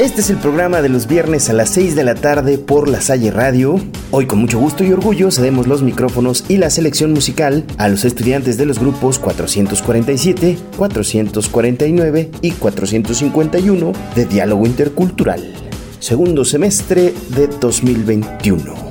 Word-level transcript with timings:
Este 0.00 0.22
es 0.22 0.30
el 0.30 0.38
programa 0.38 0.80
de 0.80 0.88
los 0.88 1.06
viernes 1.06 1.50
a 1.50 1.52
las 1.52 1.68
6 1.68 1.94
de 1.94 2.04
la 2.04 2.14
tarde 2.14 2.56
por 2.56 2.88
La 2.88 3.02
Salle 3.02 3.30
Radio. 3.30 3.78
Hoy 4.10 4.26
con 4.26 4.38
mucho 4.38 4.58
gusto 4.58 4.82
y 4.82 4.90
orgullo 4.94 5.30
cedemos 5.30 5.66
los 5.66 5.82
micrófonos 5.82 6.42
y 6.48 6.56
la 6.56 6.70
selección 6.70 7.12
musical 7.12 7.66
a 7.76 7.86
los 7.88 8.06
estudiantes 8.06 8.56
de 8.56 8.64
los 8.64 8.78
grupos 8.78 9.18
447, 9.18 10.56
449 10.78 12.30
y 12.40 12.52
451 12.52 13.92
de 14.14 14.24
Diálogo 14.24 14.64
Intercultural. 14.64 15.52
Segundo 15.98 16.46
semestre 16.46 17.12
de 17.36 17.48
2021. 17.48 18.89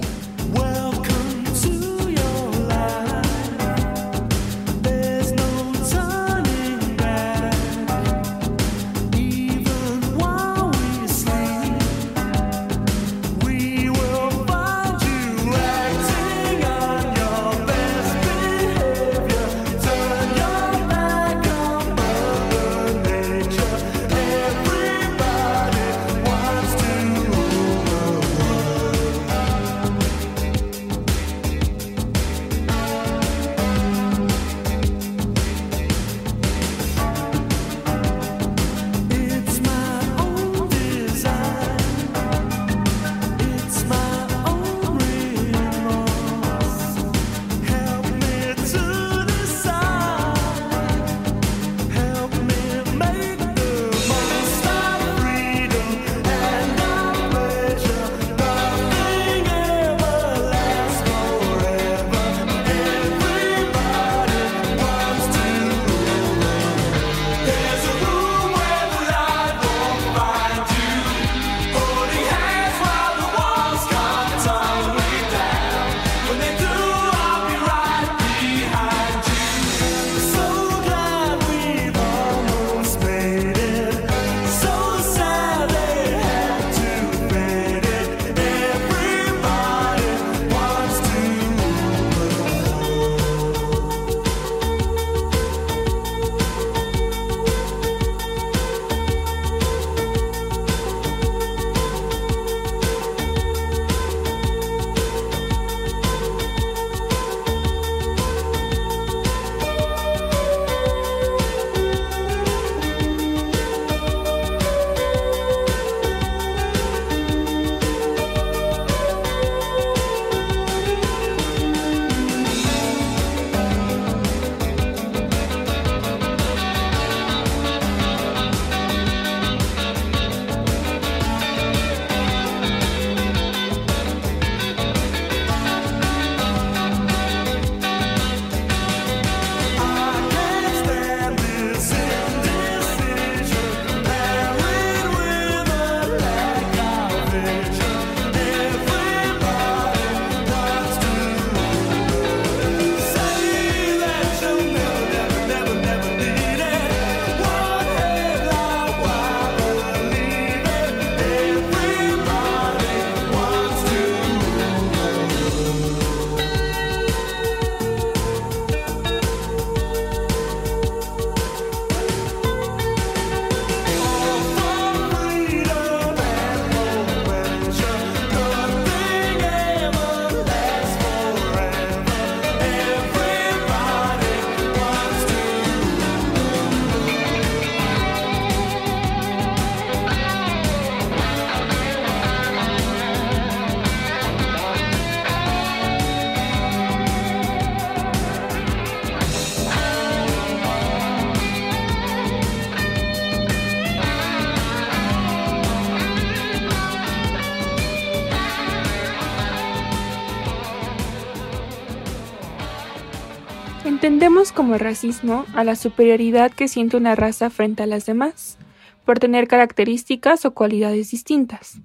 Entendemos 214.29 214.55
como 214.55 214.77
racismo 214.77 215.47
a 215.55 215.63
la 215.63 215.75
superioridad 215.75 216.51
que 216.51 216.67
siente 216.67 216.95
una 216.95 217.15
raza 217.15 217.49
frente 217.49 217.81
a 217.81 217.87
las 217.87 218.05
demás, 218.05 218.59
por 219.03 219.17
tener 219.17 219.47
características 219.47 220.45
o 220.45 220.53
cualidades 220.53 221.09
distintas. 221.09 221.79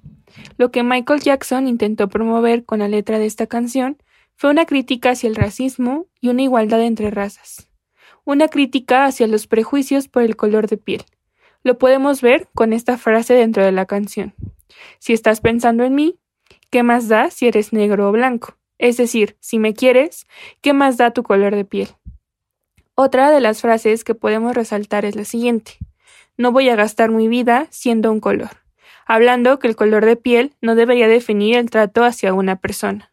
Lo 0.58 0.70
que 0.70 0.82
Michael 0.82 1.22
Jackson 1.22 1.66
intentó 1.66 2.10
promover 2.10 2.66
con 2.66 2.80
la 2.80 2.88
letra 2.88 3.18
de 3.18 3.24
esta 3.24 3.46
canción 3.46 3.96
fue 4.36 4.50
una 4.50 4.66
crítica 4.66 5.12
hacia 5.12 5.28
el 5.28 5.36
racismo 5.36 6.04
y 6.20 6.28
una 6.28 6.42
igualdad 6.42 6.82
entre 6.82 7.10
razas, 7.10 7.70
una 8.26 8.48
crítica 8.48 9.06
hacia 9.06 9.26
los 9.26 9.46
prejuicios 9.46 10.08
por 10.08 10.22
el 10.22 10.36
color 10.36 10.68
de 10.68 10.76
piel. 10.76 11.02
Lo 11.62 11.78
podemos 11.78 12.20
ver 12.20 12.50
con 12.54 12.74
esta 12.74 12.98
frase 12.98 13.32
dentro 13.32 13.64
de 13.64 13.72
la 13.72 13.86
canción. 13.86 14.34
Si 14.98 15.14
estás 15.14 15.40
pensando 15.40 15.82
en 15.82 15.94
mí, 15.94 16.18
¿qué 16.68 16.82
más 16.82 17.08
da 17.08 17.30
si 17.30 17.46
eres 17.48 17.72
negro 17.72 18.10
o 18.10 18.12
blanco? 18.12 18.58
Es 18.76 18.98
decir, 18.98 19.38
si 19.40 19.58
me 19.58 19.72
quieres, 19.72 20.26
¿qué 20.60 20.74
más 20.74 20.98
da 20.98 21.10
tu 21.10 21.22
color 21.22 21.56
de 21.56 21.64
piel? 21.64 21.88
Otra 22.96 23.32
de 23.32 23.40
las 23.40 23.60
frases 23.60 24.04
que 24.04 24.14
podemos 24.14 24.54
resaltar 24.54 25.04
es 25.04 25.16
la 25.16 25.24
siguiente. 25.24 25.78
No 26.36 26.52
voy 26.52 26.68
a 26.68 26.76
gastar 26.76 27.10
mi 27.10 27.26
vida 27.26 27.66
siendo 27.70 28.12
un 28.12 28.20
color, 28.20 28.50
hablando 29.04 29.58
que 29.58 29.66
el 29.66 29.74
color 29.74 30.04
de 30.04 30.14
piel 30.14 30.54
no 30.60 30.76
debería 30.76 31.08
definir 31.08 31.56
el 31.56 31.70
trato 31.70 32.04
hacia 32.04 32.32
una 32.34 32.54
persona. 32.54 33.10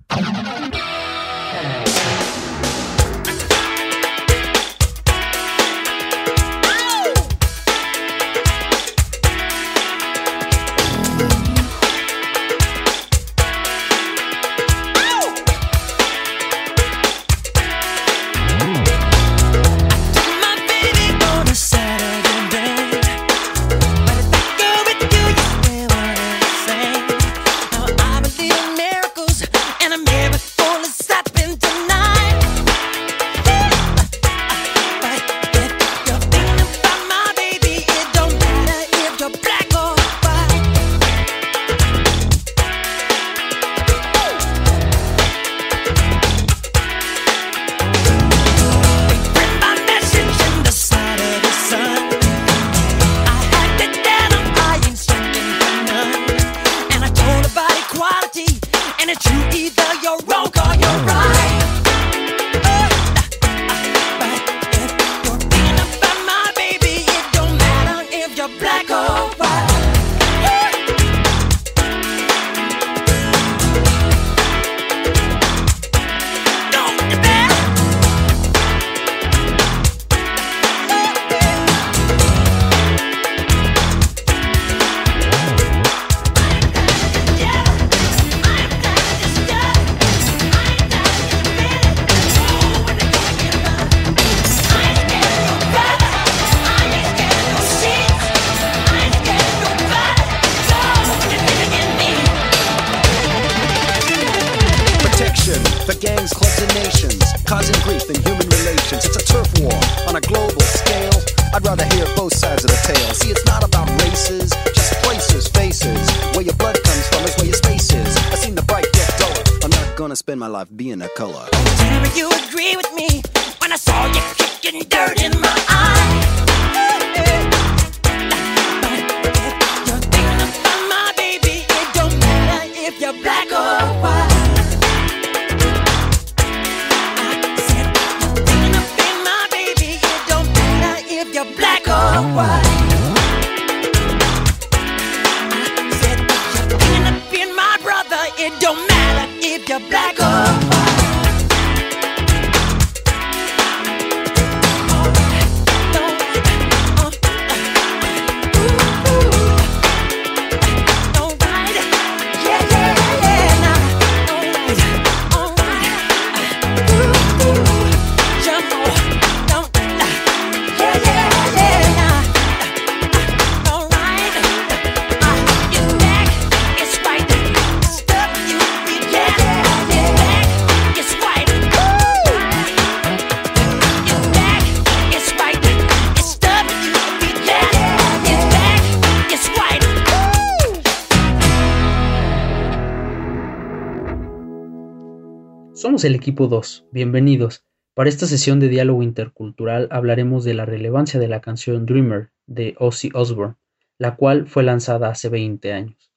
El 196.04 196.16
equipo 196.16 196.48
2, 196.48 196.88
bienvenidos. 196.92 197.66
Para 197.94 198.10
esta 198.10 198.26
sesión 198.26 198.60
de 198.60 198.70
diálogo 198.70 199.04
intercultural 199.04 199.88
hablaremos 199.92 200.44
de 200.44 200.54
la 200.56 200.66
relevancia 200.66 201.20
de 201.20 201.28
la 201.28 201.42
canción 201.42 201.86
Dreamer 201.86 202.32
de 202.48 202.76
Ozzy 202.80 203.12
Osbourne, 203.14 203.58
la 204.00 204.16
cual 204.16 204.48
fue 204.48 204.64
lanzada 204.64 205.10
hace 205.10 205.30
20 205.30 205.74
años. 205.74 206.12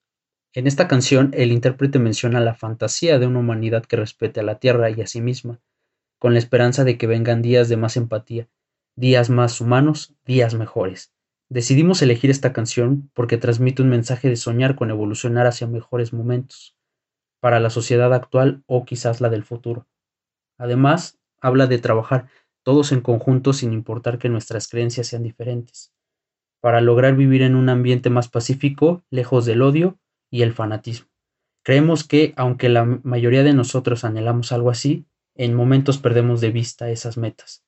En 0.54 0.66
esta 0.66 0.88
canción 0.88 1.32
el 1.34 1.52
intérprete 1.52 1.98
menciona 1.98 2.40
la 2.40 2.54
fantasía 2.54 3.18
de 3.18 3.26
una 3.26 3.40
humanidad 3.40 3.84
que 3.84 3.96
respete 3.96 4.40
a 4.40 4.42
la 4.44 4.58
Tierra 4.58 4.88
y 4.90 5.02
a 5.02 5.06
sí 5.06 5.20
misma, 5.20 5.60
con 6.18 6.32
la 6.32 6.38
esperanza 6.38 6.84
de 6.84 6.96
que 6.96 7.06
vengan 7.06 7.42
días 7.42 7.68
de 7.68 7.76
más 7.76 7.96
empatía, 7.98 8.48
días 8.96 9.28
más 9.28 9.60
humanos, 9.60 10.14
días 10.24 10.54
mejores. 10.54 11.12
Decidimos 11.50 12.00
elegir 12.00 12.30
esta 12.30 12.54
canción 12.54 13.10
porque 13.12 13.36
transmite 13.36 13.82
un 13.82 13.90
mensaje 13.90 14.30
de 14.30 14.36
soñar 14.36 14.76
con 14.76 14.90
evolucionar 14.90 15.46
hacia 15.46 15.66
mejores 15.66 16.12
momentos 16.14 16.74
para 17.44 17.60
la 17.60 17.68
sociedad 17.68 18.14
actual 18.14 18.62
o 18.66 18.86
quizás 18.86 19.20
la 19.20 19.28
del 19.28 19.44
futuro. 19.44 19.86
Además, 20.56 21.18
habla 21.42 21.66
de 21.66 21.76
trabajar 21.76 22.26
todos 22.62 22.90
en 22.90 23.02
conjunto 23.02 23.52
sin 23.52 23.74
importar 23.74 24.16
que 24.16 24.30
nuestras 24.30 24.66
creencias 24.66 25.08
sean 25.08 25.24
diferentes, 25.24 25.92
para 26.62 26.80
lograr 26.80 27.16
vivir 27.16 27.42
en 27.42 27.54
un 27.54 27.68
ambiente 27.68 28.08
más 28.08 28.30
pacífico, 28.30 29.04
lejos 29.10 29.44
del 29.44 29.60
odio 29.60 29.98
y 30.30 30.40
el 30.40 30.54
fanatismo. 30.54 31.08
Creemos 31.62 32.04
que, 32.04 32.32
aunque 32.38 32.70
la 32.70 32.86
mayoría 32.86 33.42
de 33.42 33.52
nosotros 33.52 34.04
anhelamos 34.04 34.50
algo 34.50 34.70
así, 34.70 35.04
en 35.34 35.52
momentos 35.52 35.98
perdemos 35.98 36.40
de 36.40 36.50
vista 36.50 36.88
esas 36.88 37.18
metas. 37.18 37.62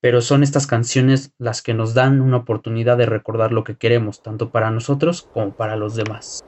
Pero 0.00 0.20
son 0.20 0.44
estas 0.44 0.68
canciones 0.68 1.32
las 1.38 1.60
que 1.60 1.74
nos 1.74 1.92
dan 1.92 2.20
una 2.20 2.36
oportunidad 2.36 2.96
de 2.96 3.06
recordar 3.06 3.50
lo 3.50 3.64
que 3.64 3.76
queremos, 3.76 4.22
tanto 4.22 4.52
para 4.52 4.70
nosotros 4.70 5.28
como 5.34 5.56
para 5.56 5.74
los 5.74 5.96
demás. 5.96 6.44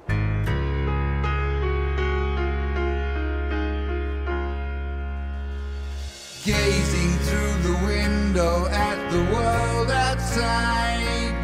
Window 8.32 8.66
at 8.66 9.10
the 9.10 9.22
world 9.34 9.90
outside, 9.90 11.34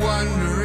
wondering 0.00 0.55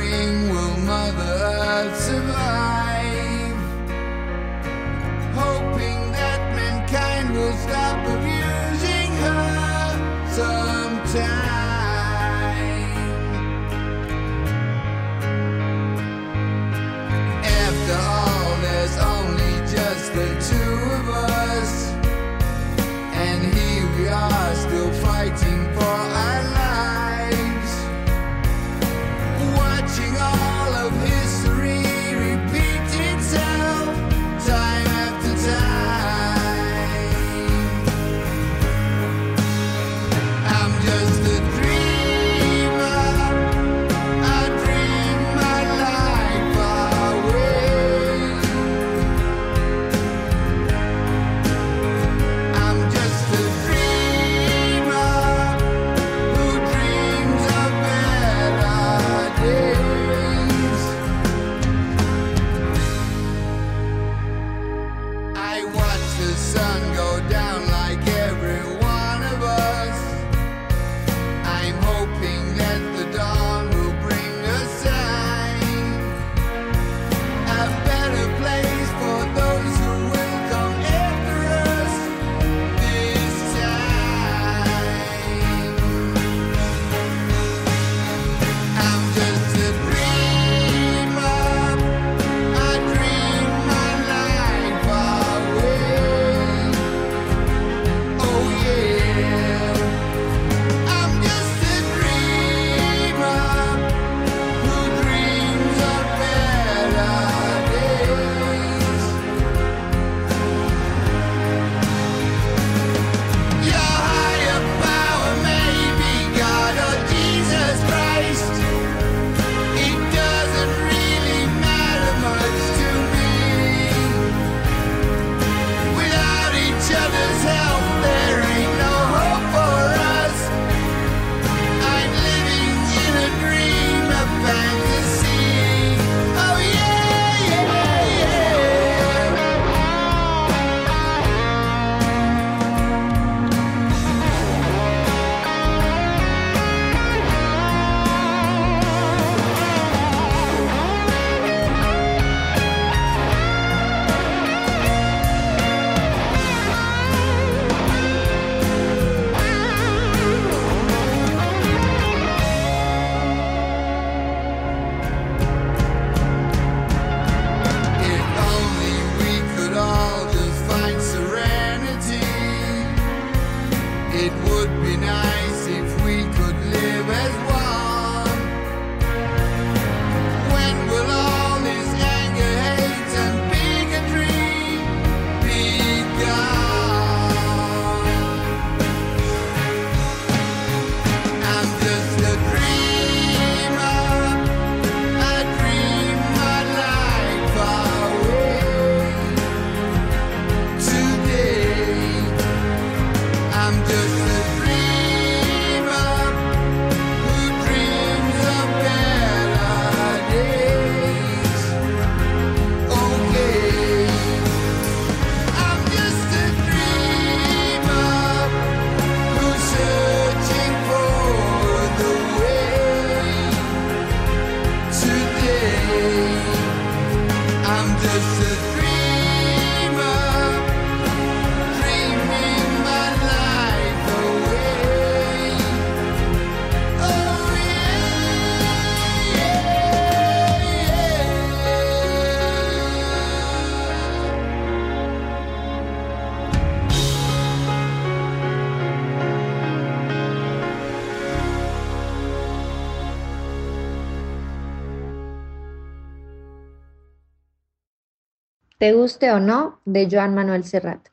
Te 258.81 258.93
guste 258.93 259.31
o 259.31 259.39
no, 259.39 259.79
de 259.85 260.07
Joan 260.09 260.33
Manuel 260.33 260.63
Serrat. 260.63 261.09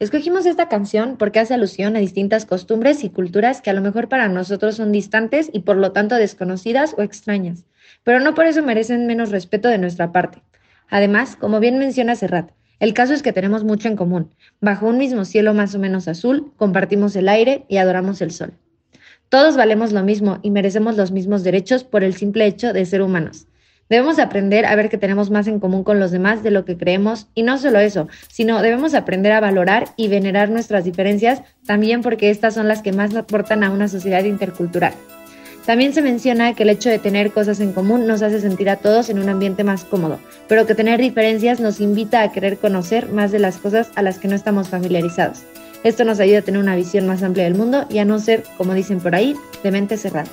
Escogimos 0.00 0.44
esta 0.44 0.68
canción 0.68 1.16
porque 1.16 1.38
hace 1.38 1.54
alusión 1.54 1.94
a 1.94 2.00
distintas 2.00 2.46
costumbres 2.46 3.04
y 3.04 3.10
culturas 3.10 3.60
que 3.60 3.70
a 3.70 3.74
lo 3.74 3.80
mejor 3.80 4.08
para 4.08 4.26
nosotros 4.26 4.74
son 4.74 4.90
distantes 4.90 5.48
y 5.52 5.60
por 5.60 5.76
lo 5.76 5.92
tanto 5.92 6.16
desconocidas 6.16 6.96
o 6.98 7.02
extrañas, 7.02 7.64
pero 8.02 8.18
no 8.18 8.34
por 8.34 8.46
eso 8.46 8.64
merecen 8.64 9.06
menos 9.06 9.30
respeto 9.30 9.68
de 9.68 9.78
nuestra 9.78 10.10
parte. 10.10 10.42
Además, 10.88 11.36
como 11.36 11.60
bien 11.60 11.78
menciona 11.78 12.16
Serrat, 12.16 12.50
el 12.80 12.92
caso 12.92 13.14
es 13.14 13.22
que 13.22 13.32
tenemos 13.32 13.62
mucho 13.62 13.86
en 13.86 13.94
común. 13.94 14.34
Bajo 14.60 14.88
un 14.88 14.98
mismo 14.98 15.24
cielo 15.24 15.54
más 15.54 15.76
o 15.76 15.78
menos 15.78 16.08
azul, 16.08 16.52
compartimos 16.56 17.14
el 17.14 17.28
aire 17.28 17.66
y 17.68 17.76
adoramos 17.76 18.20
el 18.20 18.32
sol. 18.32 18.54
Todos 19.28 19.56
valemos 19.56 19.92
lo 19.92 20.02
mismo 20.02 20.40
y 20.42 20.50
merecemos 20.50 20.96
los 20.96 21.12
mismos 21.12 21.44
derechos 21.44 21.84
por 21.84 22.02
el 22.02 22.14
simple 22.14 22.46
hecho 22.46 22.72
de 22.72 22.84
ser 22.84 23.00
humanos. 23.00 23.46
Debemos 23.92 24.18
aprender 24.18 24.64
a 24.64 24.74
ver 24.74 24.88
que 24.88 24.96
tenemos 24.96 25.30
más 25.30 25.46
en 25.46 25.60
común 25.60 25.84
con 25.84 26.00
los 26.00 26.10
demás 26.10 26.42
de 26.42 26.50
lo 26.50 26.64
que 26.64 26.78
creemos 26.78 27.26
y 27.34 27.42
no 27.42 27.58
solo 27.58 27.78
eso, 27.78 28.08
sino 28.26 28.62
debemos 28.62 28.94
aprender 28.94 29.32
a 29.32 29.40
valorar 29.40 29.90
y 29.98 30.08
venerar 30.08 30.48
nuestras 30.48 30.84
diferencias 30.84 31.42
también 31.66 32.00
porque 32.00 32.30
estas 32.30 32.54
son 32.54 32.68
las 32.68 32.80
que 32.80 32.92
más 32.92 33.14
aportan 33.14 33.62
a 33.62 33.70
una 33.70 33.88
sociedad 33.88 34.24
intercultural. 34.24 34.94
También 35.66 35.92
se 35.92 36.00
menciona 36.00 36.54
que 36.54 36.62
el 36.62 36.70
hecho 36.70 36.88
de 36.88 37.00
tener 37.00 37.32
cosas 37.32 37.60
en 37.60 37.74
común 37.74 38.06
nos 38.06 38.22
hace 38.22 38.40
sentir 38.40 38.70
a 38.70 38.76
todos 38.76 39.10
en 39.10 39.18
un 39.18 39.28
ambiente 39.28 39.62
más 39.62 39.84
cómodo, 39.84 40.18
pero 40.48 40.66
que 40.66 40.74
tener 40.74 40.98
diferencias 40.98 41.60
nos 41.60 41.78
invita 41.78 42.22
a 42.22 42.32
querer 42.32 42.56
conocer 42.56 43.10
más 43.10 43.30
de 43.30 43.40
las 43.40 43.58
cosas 43.58 43.90
a 43.94 44.00
las 44.00 44.18
que 44.18 44.28
no 44.28 44.34
estamos 44.34 44.70
familiarizados. 44.70 45.42
Esto 45.84 46.06
nos 46.06 46.18
ayuda 46.18 46.38
a 46.38 46.42
tener 46.42 46.62
una 46.62 46.76
visión 46.76 47.06
más 47.06 47.22
amplia 47.22 47.44
del 47.44 47.56
mundo 47.56 47.84
y 47.90 47.98
a 47.98 48.06
no 48.06 48.18
ser, 48.20 48.42
como 48.56 48.72
dicen 48.72 49.00
por 49.00 49.14
ahí, 49.14 49.36
de 49.62 49.70
mente 49.70 49.98
cerrada. 49.98 50.30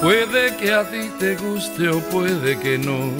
Puede 0.00 0.54
que 0.56 0.72
a 0.72 0.84
ti 0.84 1.10
te 1.18 1.36
guste 1.36 1.88
o 1.88 2.00
puede 2.00 2.58
que 2.58 2.76
no. 2.76 3.10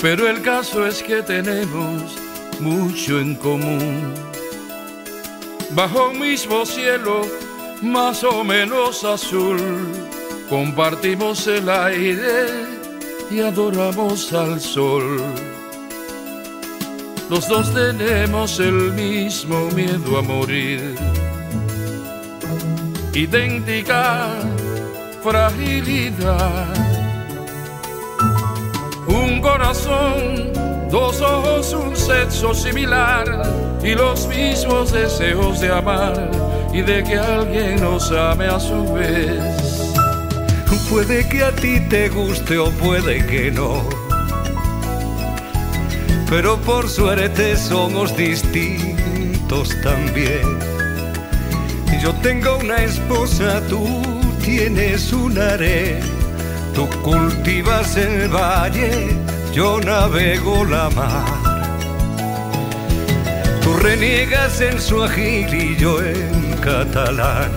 Pero 0.00 0.28
el 0.28 0.42
caso 0.42 0.84
es 0.84 1.00
que 1.02 1.22
tenemos 1.22 2.16
mucho 2.58 3.20
en 3.20 3.36
común. 3.36 4.12
Bajo 5.70 6.08
un 6.08 6.18
mismo 6.18 6.66
cielo, 6.66 7.22
más 7.82 8.24
o 8.24 8.42
menos 8.42 9.04
azul, 9.04 9.60
compartimos 10.48 11.46
el 11.46 11.68
aire 11.68 12.46
y 13.30 13.40
adoramos 13.40 14.32
al 14.32 14.60
sol. 14.60 15.22
Los 17.30 17.46
dos 17.48 17.72
tenemos 17.72 18.58
el 18.58 18.92
mismo 18.92 19.70
miedo 19.70 20.18
a 20.18 20.22
morir 20.22 20.96
idéntica 23.14 24.30
fragilidad. 25.22 26.66
Un 29.06 29.40
corazón, 29.40 30.52
dos 30.90 31.20
ojos, 31.20 31.72
un 31.74 31.94
sexo 31.94 32.54
similar 32.54 33.24
y 33.82 33.94
los 33.94 34.26
mismos 34.26 34.92
deseos 34.92 35.60
de 35.60 35.72
amar 35.72 36.30
y 36.72 36.80
de 36.80 37.04
que 37.04 37.18
alguien 37.18 37.80
nos 37.80 38.10
ame 38.10 38.46
a 38.46 38.58
su 38.58 38.92
vez. 38.94 39.92
Puede 40.90 41.26
que 41.28 41.42
a 41.42 41.52
ti 41.52 41.80
te 41.88 42.08
guste 42.10 42.58
o 42.58 42.70
puede 42.70 43.24
que 43.26 43.50
no. 43.50 43.82
Pero 46.28 46.58
por 46.58 46.88
suerte 46.88 47.56
somos 47.56 48.14
distintos 48.16 49.70
también. 49.82 50.71
Yo 52.02 52.12
tengo 52.14 52.58
una 52.58 52.82
esposa, 52.82 53.62
tú 53.68 53.86
tienes 54.42 55.12
un 55.12 55.38
harén. 55.38 56.00
Tú 56.74 56.88
cultivas 57.00 57.96
el 57.96 58.28
valle, 58.28 59.16
yo 59.52 59.80
navego 59.80 60.64
la 60.64 60.90
mar. 60.90 61.24
Tú 63.62 63.74
reniegas 63.74 64.60
en 64.60 64.80
suajil 64.80 65.54
y 65.54 65.76
yo 65.76 66.02
en 66.02 66.56
catalán. 66.60 67.52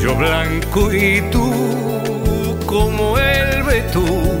Yo 0.00 0.14
blanco 0.14 0.92
y 0.92 1.22
tú 1.32 2.56
como 2.66 3.18
el 3.18 3.64
betún. 3.64 4.40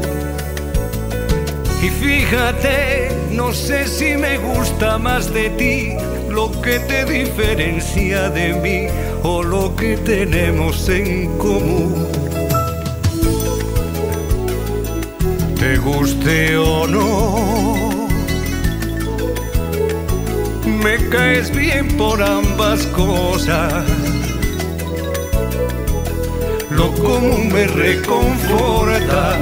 Y 1.82 1.88
fíjate, 1.88 3.10
no 3.32 3.52
sé 3.52 3.88
si 3.88 4.16
me 4.16 4.38
gusta 4.38 4.98
más 4.98 5.34
de 5.34 5.50
ti 5.50 6.09
lo 6.30 6.50
que 6.62 6.78
te 6.78 7.04
diferencia 7.04 8.30
de 8.30 8.54
mí 8.54 8.86
o 9.22 9.42
lo 9.42 9.74
que 9.74 9.96
tenemos 9.96 10.88
en 10.88 11.36
común. 11.38 12.06
Te 15.58 15.76
guste 15.76 16.56
o 16.56 16.86
no, 16.86 18.08
me 20.82 21.08
caes 21.08 21.50
bien 21.54 21.88
por 21.96 22.22
ambas 22.22 22.86
cosas. 22.86 23.84
Lo 26.70 26.92
común 26.92 27.52
me 27.52 27.66
reconforta, 27.66 29.36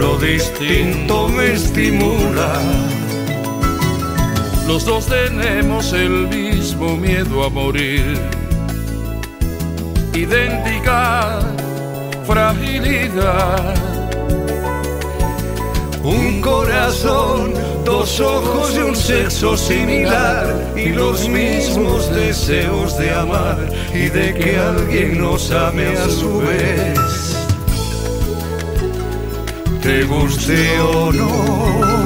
lo 0.00 0.18
distinto 0.18 1.28
me 1.28 1.52
estimula. 1.52 2.87
Los 4.68 4.84
dos 4.84 5.06
tenemos 5.06 5.94
el 5.94 6.28
mismo 6.28 6.94
miedo 6.94 7.42
a 7.42 7.48
morir. 7.48 8.20
Idéntica 10.12 11.40
fragilidad. 12.26 13.74
Un 16.04 16.42
corazón, 16.42 17.54
dos 17.86 18.20
ojos 18.20 18.74
y 18.76 18.80
un 18.80 18.94
sexo 18.94 19.56
similar 19.56 20.54
y 20.76 20.90
los 20.90 21.26
mismos 21.26 22.14
deseos 22.14 22.98
de 22.98 23.10
amar 23.10 23.56
y 23.94 24.10
de 24.10 24.34
que 24.34 24.58
alguien 24.58 25.18
nos 25.18 25.50
ame 25.50 25.96
a 25.96 26.08
su 26.10 26.40
vez. 26.40 27.38
Te 29.80 30.04
guste 30.04 30.78
o 30.80 31.10
no. 31.10 31.97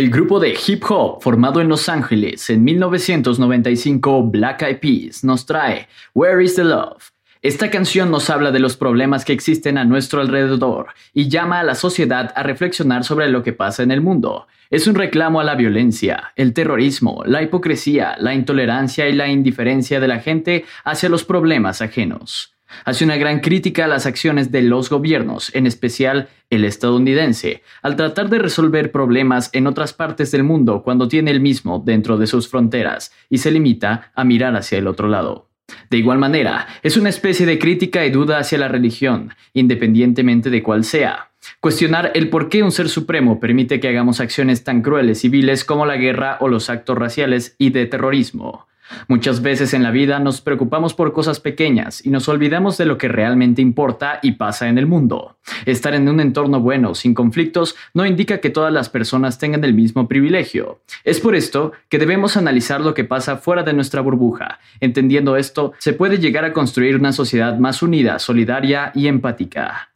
El 0.00 0.08
grupo 0.08 0.40
de 0.40 0.56
hip 0.66 0.82
hop 0.88 1.20
formado 1.20 1.60
en 1.60 1.68
Los 1.68 1.90
Ángeles 1.90 2.48
en 2.48 2.64
1995, 2.64 4.30
Black 4.30 4.62
Eyed 4.62 4.78
Peas, 4.78 5.22
nos 5.24 5.44
trae 5.44 5.88
Where 6.14 6.42
is 6.42 6.54
the 6.54 6.64
Love? 6.64 7.10
Esta 7.42 7.70
canción 7.70 8.10
nos 8.10 8.30
habla 8.30 8.50
de 8.50 8.60
los 8.60 8.78
problemas 8.78 9.26
que 9.26 9.34
existen 9.34 9.76
a 9.76 9.84
nuestro 9.84 10.22
alrededor 10.22 10.86
y 11.12 11.28
llama 11.28 11.60
a 11.60 11.64
la 11.64 11.74
sociedad 11.74 12.32
a 12.34 12.42
reflexionar 12.42 13.04
sobre 13.04 13.28
lo 13.28 13.42
que 13.42 13.52
pasa 13.52 13.82
en 13.82 13.90
el 13.90 14.00
mundo. 14.00 14.46
Es 14.70 14.86
un 14.86 14.94
reclamo 14.94 15.38
a 15.38 15.44
la 15.44 15.54
violencia, 15.54 16.32
el 16.34 16.54
terrorismo, 16.54 17.22
la 17.26 17.42
hipocresía, 17.42 18.16
la 18.18 18.32
intolerancia 18.32 19.06
y 19.06 19.12
la 19.12 19.28
indiferencia 19.28 20.00
de 20.00 20.08
la 20.08 20.20
gente 20.20 20.64
hacia 20.82 21.10
los 21.10 21.24
problemas 21.24 21.82
ajenos. 21.82 22.54
Hace 22.84 23.04
una 23.04 23.16
gran 23.16 23.40
crítica 23.40 23.84
a 23.84 23.88
las 23.88 24.06
acciones 24.06 24.50
de 24.50 24.62
los 24.62 24.90
gobiernos, 24.90 25.54
en 25.54 25.66
especial 25.66 26.28
el 26.50 26.64
estadounidense, 26.64 27.62
al 27.82 27.96
tratar 27.96 28.28
de 28.28 28.38
resolver 28.38 28.92
problemas 28.92 29.50
en 29.52 29.66
otras 29.66 29.92
partes 29.92 30.30
del 30.30 30.44
mundo 30.44 30.82
cuando 30.82 31.08
tiene 31.08 31.30
el 31.30 31.40
mismo 31.40 31.82
dentro 31.84 32.18
de 32.18 32.26
sus 32.26 32.48
fronteras 32.48 33.12
y 33.28 33.38
se 33.38 33.50
limita 33.50 34.12
a 34.14 34.24
mirar 34.24 34.56
hacia 34.56 34.78
el 34.78 34.86
otro 34.86 35.08
lado. 35.08 35.50
De 35.88 35.98
igual 35.98 36.18
manera, 36.18 36.66
es 36.82 36.96
una 36.96 37.08
especie 37.08 37.46
de 37.46 37.58
crítica 37.58 38.04
y 38.04 38.10
duda 38.10 38.38
hacia 38.38 38.58
la 38.58 38.68
religión, 38.68 39.34
independientemente 39.52 40.50
de 40.50 40.62
cuál 40.62 40.84
sea. 40.84 41.30
Cuestionar 41.60 42.12
el 42.14 42.28
por 42.28 42.48
qué 42.48 42.62
un 42.62 42.72
ser 42.72 42.88
supremo 42.88 43.40
permite 43.40 43.80
que 43.80 43.88
hagamos 43.88 44.20
acciones 44.20 44.64
tan 44.64 44.82
crueles 44.82 45.24
y 45.24 45.28
viles 45.28 45.64
como 45.64 45.86
la 45.86 45.96
guerra 45.96 46.38
o 46.40 46.48
los 46.48 46.70
actos 46.70 46.98
raciales 46.98 47.54
y 47.58 47.70
de 47.70 47.86
terrorismo. 47.86 48.66
Muchas 49.08 49.42
veces 49.42 49.74
en 49.74 49.82
la 49.82 49.90
vida 49.90 50.18
nos 50.18 50.40
preocupamos 50.40 50.94
por 50.94 51.12
cosas 51.12 51.40
pequeñas 51.40 52.04
y 52.04 52.10
nos 52.10 52.28
olvidamos 52.28 52.78
de 52.78 52.86
lo 52.86 52.98
que 52.98 53.08
realmente 53.08 53.62
importa 53.62 54.18
y 54.22 54.32
pasa 54.32 54.68
en 54.68 54.78
el 54.78 54.86
mundo. 54.86 55.36
Estar 55.66 55.94
en 55.94 56.08
un 56.08 56.20
entorno 56.20 56.60
bueno, 56.60 56.94
sin 56.94 57.14
conflictos, 57.14 57.76
no 57.94 58.06
indica 58.06 58.38
que 58.38 58.50
todas 58.50 58.72
las 58.72 58.88
personas 58.88 59.38
tengan 59.38 59.64
el 59.64 59.74
mismo 59.74 60.08
privilegio. 60.08 60.80
Es 61.04 61.20
por 61.20 61.34
esto 61.34 61.72
que 61.88 61.98
debemos 61.98 62.36
analizar 62.36 62.80
lo 62.80 62.94
que 62.94 63.04
pasa 63.04 63.36
fuera 63.36 63.62
de 63.62 63.72
nuestra 63.72 64.00
burbuja. 64.00 64.58
Entendiendo 64.80 65.36
esto, 65.36 65.72
se 65.78 65.92
puede 65.92 66.18
llegar 66.18 66.44
a 66.44 66.52
construir 66.52 66.96
una 66.96 67.12
sociedad 67.12 67.58
más 67.58 67.82
unida, 67.82 68.18
solidaria 68.18 68.92
y 68.94 69.06
empática. 69.06 69.89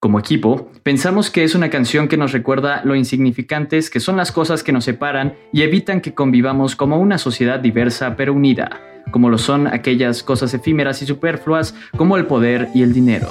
Como 0.00 0.18
equipo, 0.18 0.70
pensamos 0.82 1.30
que 1.30 1.44
es 1.44 1.54
una 1.54 1.68
canción 1.68 2.08
que 2.08 2.16
nos 2.16 2.32
recuerda 2.32 2.80
lo 2.84 2.94
insignificantes 2.94 3.90
que 3.90 4.00
son 4.00 4.16
las 4.16 4.32
cosas 4.32 4.64
que 4.64 4.72
nos 4.72 4.86
separan 4.86 5.34
y 5.52 5.60
evitan 5.60 6.00
que 6.00 6.14
convivamos 6.14 6.74
como 6.74 6.98
una 6.98 7.18
sociedad 7.18 7.60
diversa 7.60 8.16
pero 8.16 8.32
unida, 8.32 8.80
como 9.10 9.28
lo 9.28 9.36
son 9.36 9.66
aquellas 9.66 10.22
cosas 10.22 10.54
efímeras 10.54 11.02
y 11.02 11.06
superfluas 11.06 11.74
como 11.98 12.16
el 12.16 12.24
poder 12.24 12.68
y 12.74 12.80
el 12.80 12.94
dinero. 12.94 13.30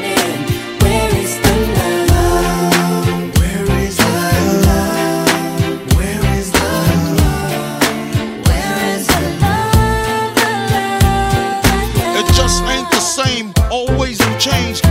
Change. 14.41 14.90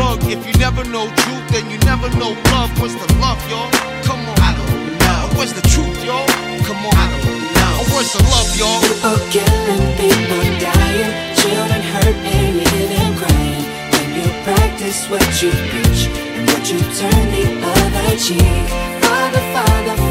If 0.01 0.47
you 0.47 0.53
never 0.57 0.83
know 0.85 1.05
truth, 1.05 1.45
then 1.53 1.69
you 1.69 1.77
never 1.85 2.09
know 2.17 2.33
love. 2.49 2.73
Where's 2.81 2.95
the 2.95 3.05
love, 3.21 3.37
y'all? 3.49 3.69
Come 4.01 4.25
on. 4.25 4.37
I 4.41 4.51
don't 4.57 4.97
know. 4.97 5.37
Where's 5.37 5.53
the 5.53 5.61
truth, 5.61 6.03
y'all? 6.03 6.25
Come 6.65 6.81
on. 6.89 6.95
I 6.97 7.05
don't 7.21 7.37
know. 7.53 7.93
Where's 7.93 8.11
the 8.13 8.23
love, 8.33 8.49
y'all? 8.57 8.81
People 8.81 9.21
killing, 9.29 9.85
people 10.01 10.41
dying, 10.57 11.13
children 11.37 11.81
hurt 11.93 12.17
and 12.17 12.55
you 12.57 13.13
crying. 13.21 13.65
When 13.93 14.07
you 14.17 14.27
practice 14.41 15.05
what 15.07 15.21
you 15.41 15.51
preach 15.69 16.09
and 16.09 16.49
would 16.49 16.65
you 16.65 16.81
turn 16.97 17.25
the 17.37 17.45
other 17.61 18.17
cheek? 18.17 18.65
Father, 19.05 19.43
Father, 19.53 19.95
Father, 20.01 20.10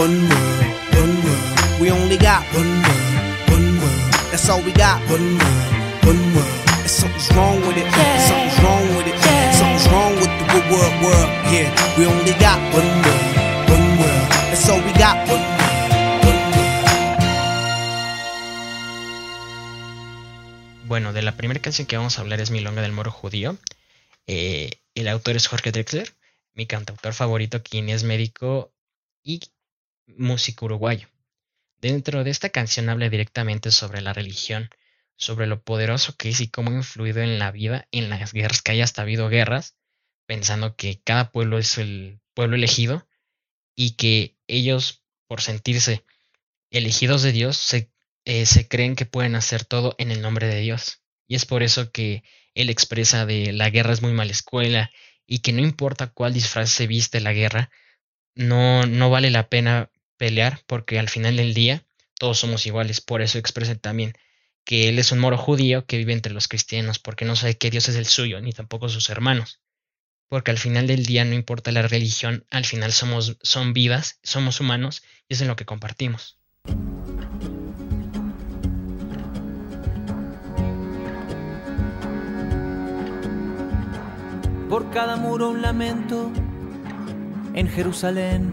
One 0.00 0.16
world, 0.30 0.64
one 0.96 1.12
world. 1.24 1.78
We 1.78 1.90
only 1.90 2.16
got 2.16 2.42
one 2.54 2.72
world, 2.80 3.52
one 3.52 3.68
world. 3.84 4.12
That's 4.32 4.48
all 4.48 4.62
we 4.62 4.72
got. 4.72 4.98
One 5.10 5.36
world, 5.36 6.08
one 6.08 6.34
world. 6.34 6.60
And 6.80 6.88
something's 6.88 7.28
wrong 7.36 7.60
with 7.68 7.76
it. 7.76 7.84
Something's 8.24 8.58
wrong 8.64 8.88
with 8.96 9.06
it. 9.12 9.16
Something's 9.52 9.88
wrong 9.92 10.14
with 10.16 10.32
the 10.40 10.46
good 10.48 10.66
world, 10.72 10.94
world. 11.04 11.28
Yeah, 11.52 11.68
we 11.98 12.06
only 12.06 12.32
got 12.40 12.56
one 12.72 12.88
world, 13.04 13.28
one 13.68 13.88
world. 14.00 14.26
That's 14.48 14.66
all 14.70 14.80
we 14.80 14.92
got. 14.94 15.28
One 15.28 15.49
Bueno, 21.00 21.14
de 21.14 21.22
la 21.22 21.34
primera 21.34 21.62
canción 21.62 21.86
que 21.86 21.96
vamos 21.96 22.18
a 22.18 22.20
hablar 22.20 22.42
es 22.42 22.50
Milonga 22.50 22.82
del 22.82 22.92
Moro 22.92 23.10
Judío. 23.10 23.56
Eh, 24.26 24.82
el 24.94 25.08
autor 25.08 25.34
es 25.34 25.46
Jorge 25.46 25.72
Drexler, 25.72 26.14
mi 26.52 26.66
cantautor 26.66 27.14
favorito, 27.14 27.62
quien 27.62 27.88
es 27.88 28.04
médico 28.04 28.74
y 29.22 29.40
músico 30.06 30.66
uruguayo. 30.66 31.08
Dentro 31.80 32.22
de 32.22 32.28
esta 32.28 32.50
canción 32.50 32.90
habla 32.90 33.08
directamente 33.08 33.70
sobre 33.70 34.02
la 34.02 34.12
religión, 34.12 34.68
sobre 35.16 35.46
lo 35.46 35.62
poderoso 35.62 36.16
que 36.18 36.28
es 36.28 36.42
y 36.42 36.48
cómo 36.48 36.70
ha 36.70 36.74
influido 36.74 37.22
en 37.22 37.38
la 37.38 37.50
vida, 37.50 37.88
en 37.92 38.10
las 38.10 38.34
guerras, 38.34 38.60
que 38.60 38.72
haya 38.72 38.84
hasta 38.84 39.00
habido 39.00 39.30
guerras, 39.30 39.76
pensando 40.26 40.76
que 40.76 41.00
cada 41.02 41.32
pueblo 41.32 41.56
es 41.56 41.78
el 41.78 42.20
pueblo 42.34 42.56
elegido 42.56 43.08
y 43.74 43.92
que 43.92 44.36
ellos, 44.48 45.02
por 45.26 45.40
sentirse 45.40 46.04
elegidos 46.70 47.22
de 47.22 47.32
Dios, 47.32 47.56
se 47.56 47.90
eh, 48.32 48.46
se 48.46 48.68
creen 48.68 48.94
que 48.94 49.06
pueden 49.06 49.34
hacer 49.34 49.64
todo 49.64 49.96
en 49.98 50.12
el 50.12 50.22
nombre 50.22 50.46
de 50.46 50.60
Dios. 50.60 51.02
Y 51.26 51.34
es 51.34 51.46
por 51.46 51.64
eso 51.64 51.90
que 51.90 52.22
él 52.54 52.70
expresa 52.70 53.26
de 53.26 53.52
la 53.52 53.70
guerra 53.70 53.92
es 53.92 54.02
muy 54.02 54.12
mala 54.12 54.30
escuela 54.30 54.92
y 55.26 55.40
que 55.40 55.52
no 55.52 55.62
importa 55.62 56.12
cuál 56.12 56.32
disfraz 56.32 56.70
se 56.70 56.86
viste 56.86 57.18
la 57.18 57.32
guerra, 57.32 57.72
no, 58.36 58.86
no 58.86 59.10
vale 59.10 59.32
la 59.32 59.48
pena 59.48 59.90
pelear 60.16 60.62
porque 60.68 61.00
al 61.00 61.08
final 61.08 61.38
del 61.38 61.54
día 61.54 61.84
todos 62.20 62.38
somos 62.38 62.66
iguales. 62.66 63.00
Por 63.00 63.20
eso 63.20 63.36
expresa 63.36 63.74
también 63.74 64.12
que 64.64 64.88
él 64.88 65.00
es 65.00 65.10
un 65.10 65.18
moro 65.18 65.36
judío 65.36 65.84
que 65.86 65.96
vive 65.96 66.12
entre 66.12 66.32
los 66.32 66.46
cristianos 66.46 67.00
porque 67.00 67.24
no 67.24 67.34
sabe 67.34 67.58
que 67.58 67.70
Dios 67.70 67.88
es 67.88 67.96
el 67.96 68.06
suyo 68.06 68.40
ni 68.40 68.52
tampoco 68.52 68.88
sus 68.88 69.10
hermanos. 69.10 69.60
Porque 70.28 70.52
al 70.52 70.58
final 70.58 70.86
del 70.86 71.04
día 71.04 71.24
no 71.24 71.34
importa 71.34 71.72
la 71.72 71.82
religión, 71.82 72.46
al 72.52 72.64
final 72.64 72.92
somos 72.92 73.38
son 73.42 73.72
vidas, 73.72 74.20
somos 74.22 74.60
humanos 74.60 75.02
y 75.28 75.34
es 75.34 75.40
lo 75.40 75.56
que 75.56 75.64
compartimos. 75.64 76.38
Por 84.70 84.88
cada 84.90 85.16
muro 85.16 85.50
un 85.50 85.62
lamento. 85.62 86.30
En 87.54 87.68
Jerusalén, 87.68 88.52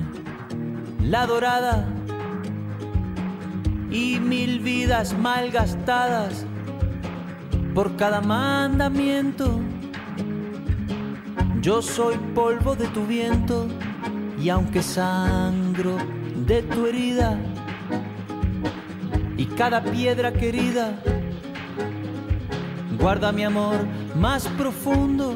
la 1.03 1.27
dorada 1.27 1.88
y 3.91 4.19
mil 4.19 4.60
vidas 4.60 5.15
mal 5.15 5.51
gastadas 5.51 6.43
por 7.75 7.95
cada 7.95 8.21
mandamiento. 8.21 9.60
Yo 11.62 11.84
soy 11.84 12.17
polvo 12.34 12.75
de 12.75 12.88
tu 12.88 13.06
viento 13.06 13.67
y 14.41 14.49
aunque 14.49 14.82
sangro 14.82 15.97
de 16.47 16.63
tu 16.63 16.88
herida 16.88 17.38
y 19.38 19.45
cada 19.45 19.84
piedra 19.84 20.34
querida 20.34 20.99
guarda 22.99 23.32
mi 23.32 23.43
amor 23.43 23.86
más 24.15 24.47
profundo. 24.58 25.36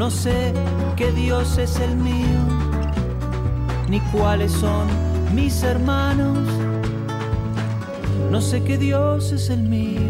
No 0.00 0.10
sé 0.10 0.54
qué 0.96 1.12
Dios 1.12 1.58
es 1.58 1.78
el 1.78 1.94
mío, 1.94 2.40
ni 3.86 4.00
cuáles 4.00 4.50
son 4.50 4.88
mis 5.34 5.62
hermanos. 5.62 6.38
No 8.30 8.40
sé 8.40 8.64
qué 8.64 8.78
Dios 8.78 9.30
es 9.30 9.50
el 9.50 9.62
mío, 9.62 10.00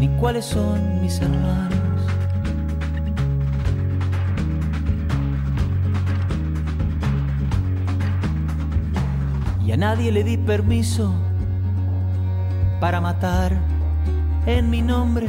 ni 0.00 0.08
cuáles 0.18 0.46
son 0.46 1.00
mis 1.00 1.20
hermanos. 1.20 1.78
Y 9.64 9.70
a 9.70 9.76
nadie 9.76 10.10
le 10.10 10.24
di 10.24 10.36
permiso 10.36 11.14
para 12.80 13.00
matar 13.00 13.56
en 14.44 14.70
mi 14.70 14.82
nombre. 14.82 15.28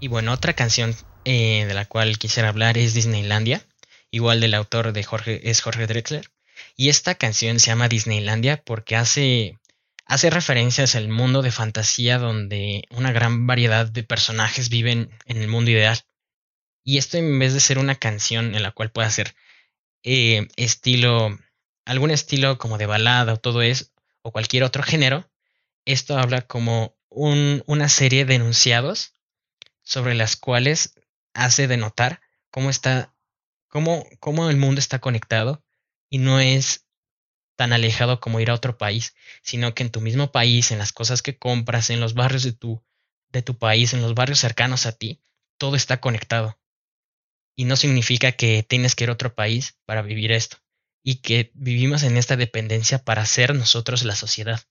Y 0.00 0.08
bueno, 0.08 0.32
otra 0.32 0.54
canción 0.54 0.96
eh, 1.26 1.66
de 1.66 1.74
la 1.74 1.84
cual 1.84 2.18
quisiera 2.18 2.48
hablar 2.48 2.78
es 2.78 2.94
Disneylandia. 2.94 3.62
Igual 4.10 4.40
del 4.40 4.54
autor 4.54 4.92
de 4.92 5.04
Jorge, 5.04 5.50
es 5.50 5.60
Jorge 5.60 5.86
Drexler. 5.86 6.30
Y 6.74 6.88
esta 6.88 7.14
canción 7.14 7.60
se 7.60 7.66
llama 7.66 7.88
Disneylandia 7.88 8.62
porque 8.64 8.96
hace, 8.96 9.58
hace 10.06 10.30
referencias 10.30 10.94
al 10.94 11.08
mundo 11.08 11.42
de 11.42 11.52
fantasía 11.52 12.18
donde 12.18 12.84
una 12.90 13.12
gran 13.12 13.46
variedad 13.46 13.86
de 13.86 14.02
personajes 14.02 14.70
viven 14.70 15.10
en 15.26 15.36
el 15.36 15.48
mundo 15.48 15.70
ideal. 15.70 16.00
Y 16.82 16.96
esto 16.96 17.18
en 17.18 17.38
vez 17.38 17.52
de 17.52 17.60
ser 17.60 17.78
una 17.78 17.94
canción 17.94 18.54
en 18.54 18.62
la 18.62 18.72
cual 18.72 18.90
pueda 18.90 19.10
ser 19.10 19.34
eh, 20.02 20.48
estilo, 20.56 21.38
algún 21.84 22.10
estilo 22.10 22.56
como 22.56 22.78
de 22.78 22.86
balada 22.86 23.34
o 23.34 23.36
todo 23.36 23.60
eso, 23.60 23.84
o 24.22 24.32
cualquier 24.32 24.64
otro 24.64 24.82
género, 24.82 25.30
esto 25.84 26.18
habla 26.18 26.40
como 26.40 26.96
un, 27.10 27.62
una 27.66 27.90
serie 27.90 28.24
de 28.24 28.36
enunciados 28.36 29.12
sobre 29.90 30.14
las 30.14 30.36
cuales 30.36 30.94
hace 31.34 31.66
denotar 31.66 32.20
cómo 32.52 32.70
está, 32.70 33.12
cómo, 33.66 34.06
cómo 34.20 34.48
el 34.48 34.56
mundo 34.56 34.78
está 34.78 35.00
conectado 35.00 35.64
y 36.08 36.18
no 36.18 36.38
es 36.38 36.86
tan 37.56 37.72
alejado 37.72 38.20
como 38.20 38.38
ir 38.38 38.50
a 38.50 38.54
otro 38.54 38.78
país, 38.78 39.16
sino 39.42 39.74
que 39.74 39.82
en 39.82 39.90
tu 39.90 40.00
mismo 40.00 40.30
país, 40.30 40.70
en 40.70 40.78
las 40.78 40.92
cosas 40.92 41.22
que 41.22 41.38
compras, 41.38 41.90
en 41.90 41.98
los 41.98 42.14
barrios 42.14 42.44
de 42.44 42.52
tu, 42.52 42.84
de 43.30 43.42
tu 43.42 43.58
país, 43.58 43.92
en 43.92 44.00
los 44.00 44.14
barrios 44.14 44.38
cercanos 44.38 44.86
a 44.86 44.92
ti, 44.92 45.20
todo 45.58 45.74
está 45.74 46.00
conectado. 46.00 46.56
Y 47.56 47.64
no 47.64 47.74
significa 47.74 48.30
que 48.30 48.62
tienes 48.62 48.94
que 48.94 49.04
ir 49.04 49.10
a 49.10 49.14
otro 49.14 49.34
país 49.34 49.76
para 49.86 50.02
vivir 50.02 50.30
esto, 50.30 50.58
y 51.02 51.16
que 51.16 51.50
vivimos 51.54 52.04
en 52.04 52.16
esta 52.16 52.36
dependencia 52.36 53.02
para 53.02 53.26
ser 53.26 53.56
nosotros 53.56 54.04
la 54.04 54.14
sociedad. 54.14 54.62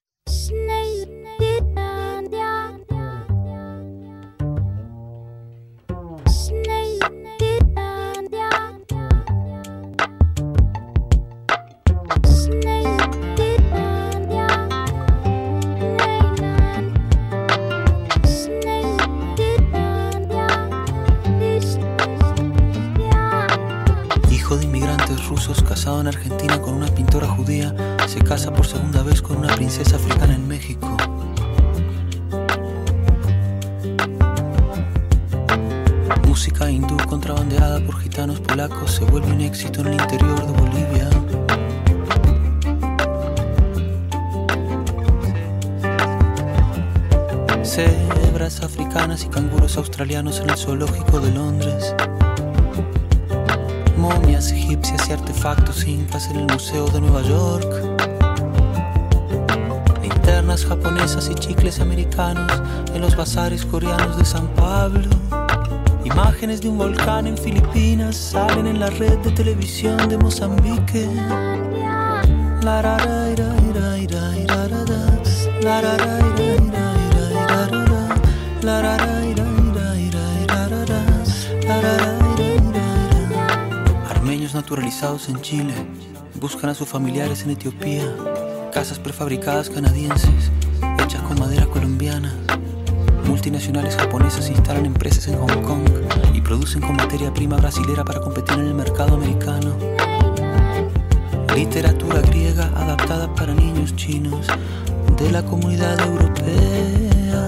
Australianos 50.00 50.40
en 50.40 50.50
el 50.50 50.56
zoológico 50.56 51.20
de 51.20 51.30
Londres. 51.34 51.94
Momias 53.98 54.50
egipcias 54.54 55.10
y 55.10 55.12
artefactos 55.12 55.86
incas 55.86 56.30
en 56.30 56.38
el 56.38 56.46
Museo 56.46 56.88
de 56.88 57.02
Nueva 57.02 57.22
York. 57.22 57.68
Linternas 60.02 60.66
japonesas 60.66 61.30
y 61.30 61.36
chicles 61.36 61.82
americanos 61.82 62.50
en 62.94 63.02
los 63.02 63.18
bazares 63.18 63.66
coreanos 63.66 64.18
de 64.18 64.24
San 64.24 64.48
Pablo. 64.56 65.10
Imágenes 66.06 66.62
de 66.62 66.70
un 66.70 66.78
volcán 66.78 67.28
en 67.28 67.38
Filipinas 67.38 68.16
salen 68.16 68.68
en 68.68 68.80
la 68.80 68.90
red 68.92 69.18
de 69.18 69.32
televisión 69.32 69.98
de 70.08 70.18
Mozambique. 70.18 71.10
Naturalizados 84.69 85.29
en 85.29 85.41
Chile 85.41 85.73
buscan 86.39 86.69
a 86.69 86.75
sus 86.75 86.88
familiares 86.88 87.41
en 87.41 87.49
Etiopía. 87.49 88.03
Casas 88.71 88.99
prefabricadas 88.99 89.67
canadienses 89.67 90.51
hechas 91.03 91.23
con 91.23 91.39
madera 91.39 91.65
colombiana. 91.65 92.32
Multinacionales 93.25 93.95
japonesas 93.95 94.47
instalan 94.47 94.86
empresas 94.86 95.27
en 95.27 95.39
Hong 95.39 95.63
Kong 95.63 95.89
y 96.36 96.41
producen 96.41 96.82
con 96.82 96.97
materia 96.97 97.34
prima 97.34 97.58
brasilera 97.58 98.05
para 98.05 98.21
competir 98.21 98.60
en 98.60 98.67
el 98.67 98.75
mercado 98.75 99.15
americano. 99.15 99.75
Literatura 101.55 102.21
griega 102.21 102.65
adaptada 102.75 103.34
para 103.34 103.55
niños 103.55 103.95
chinos 103.95 104.45
de 105.17 105.32
la 105.32 105.41
comunidad 105.41 105.99
europea. 105.99 107.47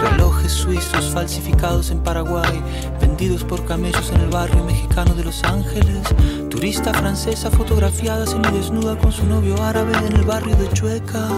Relojes 0.00 0.52
suizos 0.52 1.10
falsificados 1.12 1.90
en 1.90 2.02
Paraguay, 2.02 2.62
vendidos 3.02 3.44
por 3.44 3.66
camellos 3.66 4.10
en 4.14 4.22
el 4.22 4.30
barrio 4.30 4.64
mexicano 4.64 5.14
de 5.14 5.24
Los 5.24 5.44
Ángeles. 5.44 6.43
Turista 6.54 6.94
francesa 6.94 7.50
fotografiada 7.50 8.24
semidesnuda 8.28 8.96
con 8.96 9.10
su 9.10 9.26
novio 9.26 9.60
árabe 9.60 9.92
en 10.06 10.12
el 10.12 10.22
barrio 10.22 10.54
de 10.54 10.68
Chueca. 10.70 11.28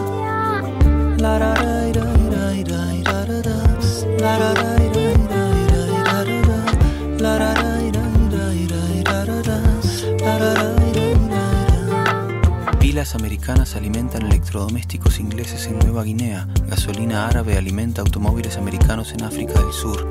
Pilas 12.78 13.14
americanas 13.14 13.74
alimentan 13.74 14.26
electrodomésticos 14.26 15.18
ingleses 15.18 15.66
en 15.66 15.78
Nueva 15.78 16.04
Guinea. 16.04 16.46
Gasolina 16.68 17.26
árabe 17.26 17.56
alimenta 17.56 18.02
automóviles 18.02 18.58
americanos 18.58 19.14
en 19.14 19.24
África 19.24 19.54
del 19.54 19.72
Sur. 19.72 20.06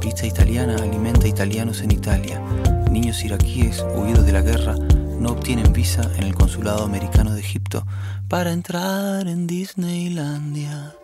Pizza 0.00 0.26
italiana 0.26 0.74
alimenta 0.74 1.28
italianos 1.28 1.82
en 1.82 1.92
Italia. 1.92 2.42
Niños 2.90 3.24
iraquíes 3.24 3.84
huidos 3.94 4.26
de 4.26 4.32
la 4.32 4.42
guerra 4.42 4.74
no 5.20 5.30
obtienen 5.30 5.72
visa 5.72 6.10
en 6.16 6.24
el 6.24 6.34
consulado 6.34 6.84
americano 6.84 7.32
de 7.34 7.40
Egipto 7.40 7.86
para 8.28 8.52
entrar 8.52 9.28
en 9.28 9.46
Disneylandia. 9.46 10.99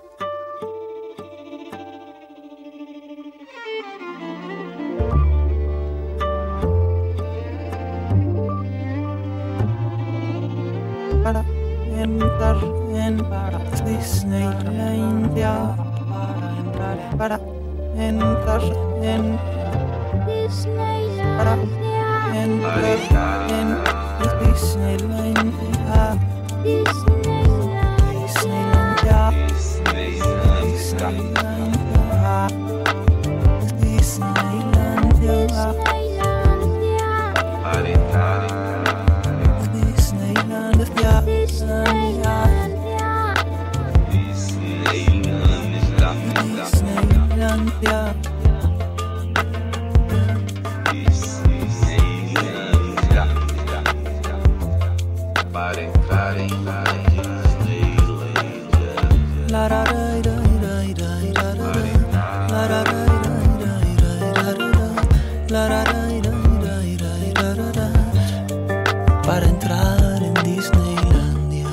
Para 69.27 69.47
entrar 69.49 70.23
en 70.23 70.35
Disneylandia. 70.45 71.69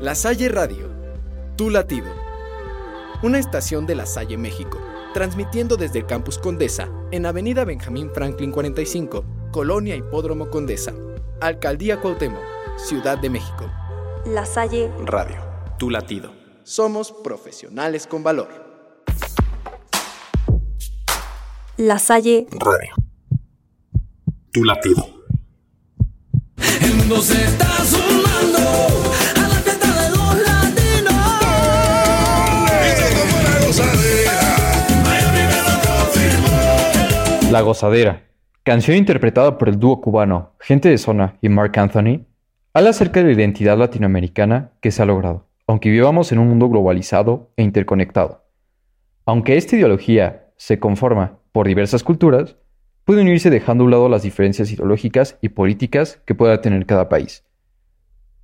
La 0.00 0.14
Salle 0.14 0.48
Radio, 0.48 0.88
Tu 1.56 1.68
Latido. 1.70 2.06
Una 3.22 3.38
estación 3.38 3.86
de 3.86 3.94
La 3.94 4.06
Salle, 4.06 4.38
México, 4.38 4.78
transmitiendo 5.12 5.76
desde 5.76 5.98
el 5.98 6.06
Campus 6.06 6.38
Condesa, 6.38 6.88
en 7.10 7.26
Avenida 7.26 7.64
Benjamín 7.64 8.10
Franklin 8.14 8.52
45, 8.52 9.24
Colonia 9.58 9.96
Hipódromo 9.96 10.50
Condesa, 10.50 10.94
Alcaldía 11.40 12.00
Cuauhtémoc, 12.00 12.44
Ciudad 12.76 13.18
de 13.18 13.28
México. 13.28 13.68
La 14.24 14.46
Salle 14.46 14.88
Radio, 15.04 15.42
Tu 15.80 15.90
Latido. 15.90 16.32
Somos 16.62 17.10
profesionales 17.10 18.06
con 18.06 18.22
valor. 18.22 18.46
La 21.76 21.98
Salle 21.98 22.46
Radio. 22.52 22.94
Tu 24.52 24.62
Latido. 24.62 25.04
El 26.80 26.94
mundo 26.94 27.20
se 27.20 27.42
está 27.42 27.84
sumando 27.84 28.58
a 28.58 29.48
la 29.48 29.56
fiesta 29.56 30.02
de 30.02 30.10
los 30.16 30.36
latinos. 30.46 31.14
La 37.50 37.60
Gozadera, 37.62 38.27
canción 38.68 38.98
interpretada 38.98 39.56
por 39.56 39.70
el 39.70 39.78
dúo 39.78 39.98
cubano 40.02 40.52
Gente 40.60 40.90
de 40.90 40.98
Zona 40.98 41.38
y 41.40 41.48
Mark 41.48 41.78
Anthony, 41.78 42.26
habla 42.74 42.90
acerca 42.90 43.20
de 43.20 43.28
la 43.28 43.32
identidad 43.32 43.78
latinoamericana 43.78 44.72
que 44.82 44.90
se 44.90 45.00
ha 45.00 45.06
logrado, 45.06 45.46
aunque 45.66 45.88
vivamos 45.88 46.32
en 46.32 46.38
un 46.38 46.48
mundo 46.48 46.68
globalizado 46.68 47.50
e 47.56 47.62
interconectado. 47.62 48.44
Aunque 49.24 49.56
esta 49.56 49.74
ideología 49.74 50.50
se 50.58 50.78
conforma 50.78 51.38
por 51.50 51.66
diversas 51.66 52.04
culturas, 52.04 52.56
puede 53.04 53.22
unirse 53.22 53.48
dejando 53.48 53.84
a 53.84 53.86
un 53.86 53.90
lado 53.90 54.10
las 54.10 54.22
diferencias 54.22 54.70
ideológicas 54.70 55.38
y 55.40 55.48
políticas 55.48 56.20
que 56.26 56.34
pueda 56.34 56.60
tener 56.60 56.84
cada 56.84 57.08
país. 57.08 57.46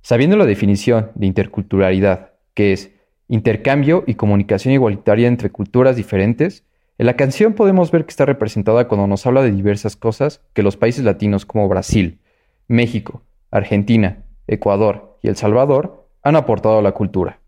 Sabiendo 0.01 0.37
la 0.37 0.47
definición 0.47 1.11
de 1.13 1.27
interculturalidad, 1.27 2.31
que 2.55 2.73
es 2.73 2.91
intercambio 3.27 4.03
y 4.07 4.15
comunicación 4.15 4.73
igualitaria 4.73 5.27
entre 5.27 5.51
culturas 5.51 5.95
diferentes, 5.95 6.65
en 6.97 7.05
la 7.05 7.17
canción 7.17 7.53
podemos 7.53 7.91
ver 7.91 8.05
que 8.05 8.11
está 8.11 8.25
representada 8.25 8.87
cuando 8.87 9.05
nos 9.07 9.25
habla 9.25 9.41
de 9.41 9.51
diversas 9.51 9.97
cosas 9.97 10.41
que 10.53 10.63
los 10.63 10.77
países 10.77 11.03
latinos 11.03 11.45
como 11.45 11.67
Brasil, 11.67 12.19
México, 12.67 13.21
Argentina, 13.51 14.23
Ecuador 14.47 15.17
y 15.21 15.27
El 15.27 15.35
Salvador 15.35 16.07
han 16.23 16.37
aportado 16.37 16.79
a 16.79 16.81
la 16.81 16.93
cultura. 16.93 17.39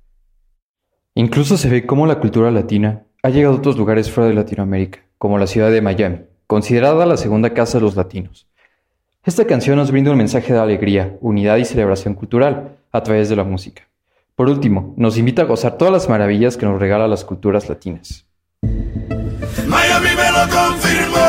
Incluso 1.15 1.57
se 1.57 1.69
ve 1.69 1.86
cómo 1.86 2.05
la 2.05 2.19
cultura 2.19 2.51
latina 2.51 3.03
ha 3.23 3.29
llegado 3.29 3.55
a 3.55 3.57
otros 3.57 3.77
lugares 3.77 4.12
fuera 4.12 4.29
de 4.29 4.36
Latinoamérica, 4.36 4.99
como 5.17 5.38
la 5.38 5.47
ciudad 5.47 5.71
de 5.71 5.81
Miami, 5.81 6.19
considerada 6.45 7.05
la 7.05 7.17
segunda 7.17 7.53
casa 7.53 7.77
de 7.77 7.86
los 7.86 7.95
latinos. 7.95 8.47
Esta 9.23 9.45
canción 9.45 9.77
nos 9.77 9.91
brinda 9.91 10.12
un 10.12 10.17
mensaje 10.17 10.53
de 10.53 10.60
alegría, 10.60 11.17
unidad 11.21 11.57
y 11.57 11.65
celebración 11.65 12.13
cultural 12.13 12.77
a 12.91 13.01
través 13.01 13.29
de 13.29 13.36
la 13.36 13.43
música. 13.43 13.88
Por 14.36 14.49
último, 14.49 14.93
nos 14.97 15.17
invita 15.17 15.41
a 15.41 15.45
gozar 15.45 15.77
todas 15.77 15.91
las 15.91 16.10
maravillas 16.10 16.57
que 16.57 16.65
nos 16.65 16.79
regala 16.79 17.07
las 17.07 17.25
culturas 17.25 17.67
latinas. 17.67 18.27
Miami 19.65 20.15
me 20.15 20.31
lo 20.31 20.49
confirmó. 20.49 21.26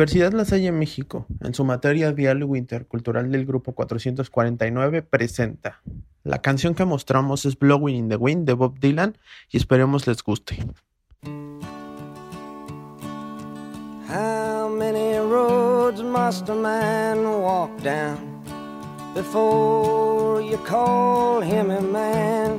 Universidad 0.00 0.32
La 0.32 0.46
Salle 0.46 0.72
México, 0.72 1.26
en 1.42 1.52
su 1.52 1.62
materia 1.62 2.10
Diálogo 2.12 2.56
Intercultural 2.56 3.30
del 3.30 3.44
Grupo 3.44 3.72
449, 3.72 5.02
presenta. 5.02 5.82
La 6.24 6.40
canción 6.40 6.74
que 6.74 6.86
mostramos 6.86 7.44
es 7.44 7.58
Blowing 7.58 7.96
in 7.96 8.08
the 8.08 8.16
Wind 8.16 8.46
de 8.46 8.54
Bob 8.54 8.78
Dylan 8.78 9.18
y 9.50 9.58
esperemos 9.58 10.06
les 10.06 10.22
guste. 10.22 10.56
How 14.08 14.70
many 14.74 15.18
roads 15.18 16.02
must 16.02 16.48
a 16.48 16.54
man 16.54 17.18
walk 17.42 17.70
down 17.82 18.42
before 19.14 20.40
you 20.40 20.56
call 20.66 21.42
him 21.42 21.70
a 21.70 21.82
man? 21.82 22.58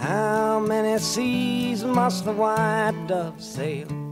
How 0.00 0.60
many 0.60 0.96
seas 1.00 1.82
must 1.82 2.24
the 2.24 2.30
white 2.30 2.94
dove 3.08 3.42
sail 3.42 4.07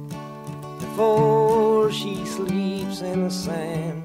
before 0.96 1.92
she 1.92 2.24
sleeps 2.24 3.02
in 3.02 3.24
the 3.24 3.30
sand? 3.30 4.02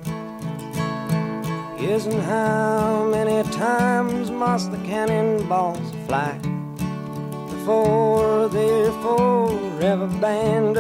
Yes, 1.80 2.06
and 2.06 2.22
how 2.24 3.08
many 3.10 3.50
times 3.52 4.30
must 4.30 4.72
the 4.74 4.78
cannonballs 4.80 5.90
fly 6.06 6.38
before 7.50 8.50
they're 8.50 8.92
forever 9.04 10.08
banned? 10.20 10.76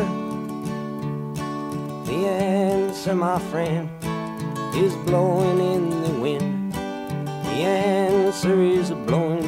The 2.06 2.28
answer, 2.28 3.16
my 3.16 3.40
friend, 3.50 3.90
is 4.76 4.94
blowing 5.06 5.60
in 5.60 5.90
the 6.04 6.20
wind. 6.20 6.74
The 6.74 7.64
answer 7.64 8.62
is 8.62 8.92
blowing 9.08 9.48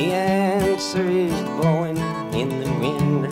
The 0.00 0.14
answer 0.14 1.06
is 1.10 1.30
blowing 1.60 1.98
in 2.32 2.48
the 2.48 2.70
wind. 2.80 3.28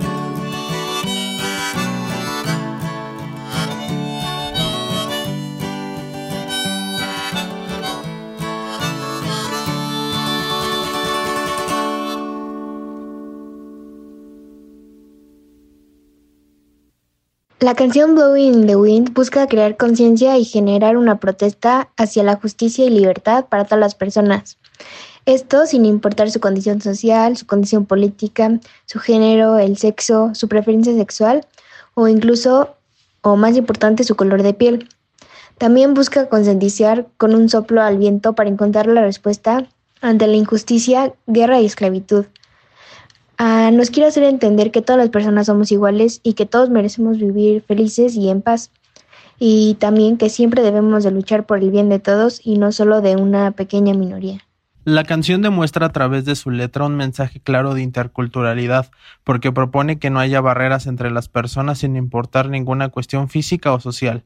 La 17.60 17.74
canción 17.74 18.14
Blowing 18.14 18.52
in 18.52 18.66
the 18.66 18.76
Wind 18.76 19.14
busca 19.14 19.46
crear 19.46 19.78
conciencia 19.78 20.36
y 20.36 20.44
generar 20.44 20.98
una 20.98 21.18
protesta 21.18 21.88
hacia 21.96 22.22
la 22.24 22.36
justicia 22.36 22.84
y 22.84 22.90
libertad 22.90 23.46
para 23.46 23.64
todas 23.64 23.80
las 23.80 23.94
personas. 23.94 24.58
Esto 25.28 25.66
sin 25.66 25.84
importar 25.84 26.30
su 26.30 26.40
condición 26.40 26.80
social, 26.80 27.36
su 27.36 27.44
condición 27.44 27.84
política, 27.84 28.58
su 28.86 28.98
género, 28.98 29.58
el 29.58 29.76
sexo, 29.76 30.30
su 30.34 30.48
preferencia 30.48 30.94
sexual 30.94 31.46
o 31.92 32.08
incluso, 32.08 32.76
o 33.20 33.36
más 33.36 33.54
importante, 33.54 34.04
su 34.04 34.16
color 34.16 34.42
de 34.42 34.54
piel. 34.54 34.88
También 35.58 35.92
busca 35.92 36.30
concientizar 36.30 37.08
con 37.18 37.34
un 37.34 37.50
soplo 37.50 37.82
al 37.82 37.98
viento 37.98 38.32
para 38.32 38.48
encontrar 38.48 38.86
la 38.86 39.02
respuesta 39.02 39.68
ante 40.00 40.26
la 40.26 40.36
injusticia, 40.36 41.12
guerra 41.26 41.60
y 41.60 41.66
esclavitud. 41.66 42.24
Ah, 43.36 43.70
nos 43.70 43.90
quiere 43.90 44.08
hacer 44.08 44.22
entender 44.22 44.70
que 44.70 44.80
todas 44.80 44.98
las 44.98 45.10
personas 45.10 45.48
somos 45.48 45.70
iguales 45.70 46.20
y 46.22 46.32
que 46.32 46.46
todos 46.46 46.70
merecemos 46.70 47.18
vivir 47.18 47.60
felices 47.60 48.16
y 48.16 48.30
en 48.30 48.40
paz. 48.40 48.70
Y 49.38 49.74
también 49.74 50.16
que 50.16 50.30
siempre 50.30 50.62
debemos 50.62 51.04
de 51.04 51.10
luchar 51.10 51.44
por 51.44 51.58
el 51.58 51.70
bien 51.70 51.90
de 51.90 51.98
todos 51.98 52.40
y 52.42 52.56
no 52.56 52.72
solo 52.72 53.02
de 53.02 53.16
una 53.16 53.50
pequeña 53.50 53.92
minoría. 53.92 54.47
La 54.90 55.04
canción 55.04 55.42
demuestra 55.42 55.84
a 55.84 55.92
través 55.92 56.24
de 56.24 56.34
su 56.34 56.50
letra 56.50 56.86
un 56.86 56.96
mensaje 56.96 57.40
claro 57.40 57.74
de 57.74 57.82
interculturalidad, 57.82 58.90
porque 59.22 59.52
propone 59.52 59.98
que 59.98 60.08
no 60.08 60.18
haya 60.18 60.40
barreras 60.40 60.86
entre 60.86 61.10
las 61.10 61.28
personas 61.28 61.80
sin 61.80 61.94
importar 61.94 62.48
ninguna 62.48 62.88
cuestión 62.88 63.28
física 63.28 63.70
o 63.74 63.80
social. 63.80 64.24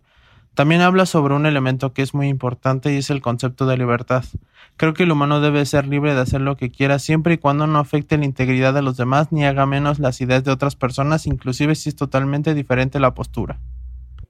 También 0.55 0.81
habla 0.81 1.05
sobre 1.05 1.35
un 1.35 1.47
elemento 1.47 1.93
que 1.93 2.03
es 2.03 2.15
muy 2.15 2.29
importante 2.29 2.95
y 2.95 2.99
es 2.99 3.11
el 3.11 3.21
concepto 3.21 3.67
de 3.67 3.77
libertad. 3.77 4.23
Creo 4.77 4.95
que 4.95 5.03
el 5.03 5.11
humano 5.11 5.41
debe 5.41 5.67
ser 5.67 5.89
libre 5.89 6.15
de 6.15 6.21
hacer 6.21 6.41
lo 6.41 6.57
que 6.57 6.71
quiera 6.71 7.01
siempre 7.01 7.35
y 7.35 7.39
cuando 7.39 7.67
no 7.67 7.81
afecte 7.81 8.17
la 8.17 8.25
integridad 8.25 8.73
de 8.73 8.83
los 8.83 8.97
demás 8.97 9.33
ni 9.33 9.45
haga 9.45 9.67
menos 9.67 9.99
las 9.99 10.21
ideas 10.21 10.45
de 10.45 10.53
otras 10.53 10.77
personas, 10.77 11.27
inclusive 11.27 11.75
si 11.75 11.89
es 11.89 11.97
totalmente 11.97 12.55
diferente 12.55 13.01
la 13.01 13.15
postura. 13.15 13.59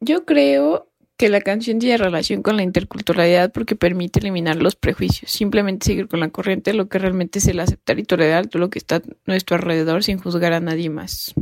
Yo 0.00 0.24
creo 0.24 0.88
que 1.22 1.28
la 1.28 1.40
canción 1.40 1.78
tiene 1.78 1.98
relación 1.98 2.42
con 2.42 2.56
la 2.56 2.64
interculturalidad 2.64 3.52
porque 3.52 3.76
permite 3.76 4.18
eliminar 4.18 4.56
los 4.56 4.74
prejuicios, 4.74 5.30
simplemente 5.30 5.86
seguir 5.86 6.08
con 6.08 6.18
la 6.18 6.30
corriente 6.30 6.74
lo 6.74 6.88
que 6.88 6.98
realmente 6.98 7.38
es 7.38 7.46
el 7.46 7.60
aceptar 7.60 8.00
y 8.00 8.02
tolerar 8.02 8.48
todo 8.48 8.58
lo 8.58 8.70
que 8.70 8.80
está 8.80 8.96
a 8.96 9.02
nuestro 9.26 9.54
alrededor 9.54 10.02
sin 10.02 10.18
juzgar 10.18 10.52
a 10.52 10.58
nadie 10.58 10.90
más. 10.90 11.32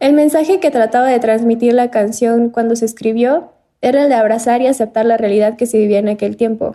El 0.00 0.14
mensaje 0.14 0.58
que 0.58 0.72
trataba 0.72 1.06
de 1.06 1.20
transmitir 1.20 1.74
la 1.74 1.92
canción 1.92 2.50
cuando 2.50 2.74
se 2.74 2.86
escribió 2.86 3.52
era 3.82 4.02
el 4.02 4.08
de 4.08 4.16
abrazar 4.16 4.62
y 4.62 4.66
aceptar 4.66 5.06
la 5.06 5.16
realidad 5.16 5.56
que 5.56 5.66
se 5.66 5.78
vivía 5.78 6.00
en 6.00 6.08
aquel 6.08 6.36
tiempo. 6.36 6.74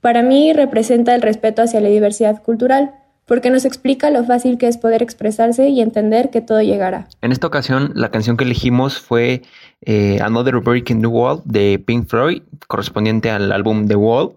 Para 0.00 0.24
mí 0.24 0.52
representa 0.52 1.14
el 1.14 1.22
respeto 1.22 1.62
hacia 1.62 1.80
la 1.80 1.90
diversidad 1.90 2.42
cultural, 2.42 2.90
porque 3.28 3.50
nos 3.50 3.66
explica 3.66 4.10
lo 4.10 4.24
fácil 4.24 4.56
que 4.56 4.66
es 4.66 4.78
poder 4.78 5.02
expresarse 5.02 5.68
y 5.68 5.82
entender 5.82 6.30
que 6.30 6.40
todo 6.40 6.62
llegará. 6.62 7.08
En 7.20 7.30
esta 7.30 7.46
ocasión, 7.46 7.92
la 7.94 8.10
canción 8.10 8.38
que 8.38 8.44
elegimos 8.44 8.98
fue 8.98 9.42
eh, 9.82 10.18
Another 10.22 10.56
Break 10.56 10.90
in 10.90 11.02
the 11.02 11.06
Wall 11.06 11.42
de 11.44 11.78
Pink 11.78 12.08
Floyd, 12.08 12.42
correspondiente 12.66 13.30
al 13.30 13.52
álbum 13.52 13.86
The 13.86 13.96
Wall. 13.96 14.34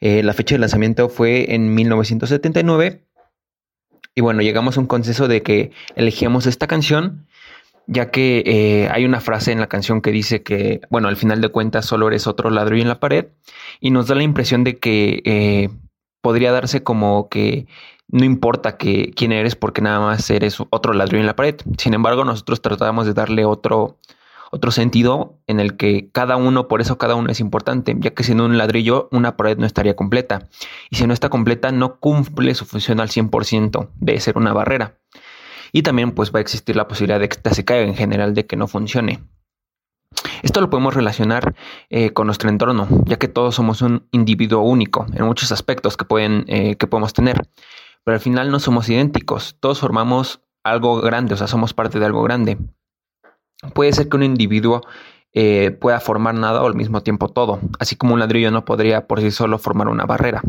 Eh, 0.00 0.22
la 0.22 0.32
fecha 0.32 0.54
de 0.54 0.60
lanzamiento 0.60 1.08
fue 1.08 1.52
en 1.54 1.74
1979. 1.74 3.02
Y 4.14 4.20
bueno, 4.20 4.42
llegamos 4.42 4.76
a 4.76 4.80
un 4.80 4.86
consenso 4.86 5.26
de 5.26 5.42
que 5.42 5.72
elegíamos 5.96 6.46
esta 6.46 6.68
canción, 6.68 7.26
ya 7.88 8.12
que 8.12 8.44
eh, 8.46 8.88
hay 8.92 9.04
una 9.04 9.20
frase 9.20 9.50
en 9.50 9.58
la 9.58 9.66
canción 9.66 10.00
que 10.00 10.12
dice 10.12 10.44
que, 10.44 10.82
bueno, 10.88 11.08
al 11.08 11.16
final 11.16 11.40
de 11.40 11.48
cuentas 11.48 11.84
solo 11.84 12.06
eres 12.06 12.28
otro 12.28 12.50
ladrillo 12.50 12.82
en 12.82 12.88
la 12.88 13.00
pared, 13.00 13.26
y 13.80 13.90
nos 13.90 14.06
da 14.06 14.14
la 14.14 14.22
impresión 14.22 14.62
de 14.62 14.78
que 14.78 15.68
podría 16.20 16.52
darse 16.52 16.82
como 16.82 17.28
que 17.28 17.66
no 18.12 18.24
importa 18.24 18.76
que, 18.76 19.12
quién 19.14 19.32
eres 19.32 19.56
porque 19.56 19.82
nada 19.82 20.00
más 20.00 20.28
eres 20.30 20.58
otro 20.70 20.92
ladrillo 20.92 21.20
en 21.20 21.26
la 21.26 21.36
pared. 21.36 21.56
Sin 21.78 21.94
embargo, 21.94 22.24
nosotros 22.24 22.60
tratamos 22.60 23.06
de 23.06 23.14
darle 23.14 23.44
otro, 23.44 23.98
otro 24.50 24.70
sentido 24.70 25.38
en 25.46 25.60
el 25.60 25.76
que 25.76 26.10
cada 26.12 26.36
uno, 26.36 26.68
por 26.68 26.80
eso 26.80 26.98
cada 26.98 27.14
uno 27.14 27.30
es 27.30 27.40
importante, 27.40 27.94
ya 27.98 28.10
que 28.10 28.24
siendo 28.24 28.44
un 28.44 28.58
ladrillo, 28.58 29.08
una 29.12 29.36
pared 29.36 29.58
no 29.58 29.66
estaría 29.66 29.94
completa. 29.94 30.48
Y 30.90 30.96
si 30.96 31.06
no 31.06 31.14
está 31.14 31.28
completa, 31.28 31.72
no 31.72 32.00
cumple 32.00 32.54
su 32.54 32.64
función 32.64 33.00
al 33.00 33.08
100% 33.08 33.90
de 33.94 34.20
ser 34.20 34.36
una 34.36 34.52
barrera. 34.52 34.98
Y 35.72 35.82
también 35.82 36.12
pues 36.12 36.32
va 36.32 36.38
a 36.38 36.42
existir 36.42 36.74
la 36.74 36.88
posibilidad 36.88 37.20
de 37.20 37.28
que 37.28 37.36
esta 37.36 37.54
se 37.54 37.64
caiga 37.64 37.86
en 37.86 37.94
general, 37.94 38.34
de 38.34 38.46
que 38.46 38.56
no 38.56 38.66
funcione. 38.66 39.20
Esto 40.42 40.60
lo 40.60 40.70
podemos 40.70 40.94
relacionar 40.94 41.54
eh, 41.88 42.12
con 42.12 42.26
nuestro 42.26 42.48
entorno, 42.48 42.88
ya 43.04 43.16
que 43.18 43.28
todos 43.28 43.54
somos 43.54 43.82
un 43.82 44.08
individuo 44.10 44.62
único 44.62 45.06
en 45.14 45.24
muchos 45.24 45.52
aspectos 45.52 45.96
que, 45.96 46.04
pueden, 46.04 46.44
eh, 46.48 46.74
que 46.76 46.86
podemos 46.88 47.12
tener 47.12 47.46
pero 48.04 48.14
al 48.14 48.20
final 48.20 48.50
no 48.50 48.60
somos 48.60 48.88
idénticos, 48.88 49.56
todos 49.60 49.80
formamos 49.80 50.40
algo 50.64 51.00
grande, 51.00 51.34
o 51.34 51.36
sea, 51.36 51.46
somos 51.46 51.74
parte 51.74 51.98
de 51.98 52.06
algo 52.06 52.22
grande. 52.22 52.58
Puede 53.74 53.92
ser 53.92 54.08
que 54.08 54.16
un 54.16 54.22
individuo 54.22 54.82
eh, 55.32 55.70
pueda 55.70 56.00
formar 56.00 56.34
nada 56.34 56.62
o 56.62 56.66
al 56.66 56.74
mismo 56.74 57.02
tiempo 57.02 57.28
todo, 57.28 57.60
así 57.78 57.96
como 57.96 58.14
un 58.14 58.20
ladrillo 58.20 58.50
no 58.50 58.64
podría 58.64 59.06
por 59.06 59.20
sí 59.20 59.30
solo 59.30 59.58
formar 59.58 59.88
una 59.88 60.06
barrera. 60.06 60.42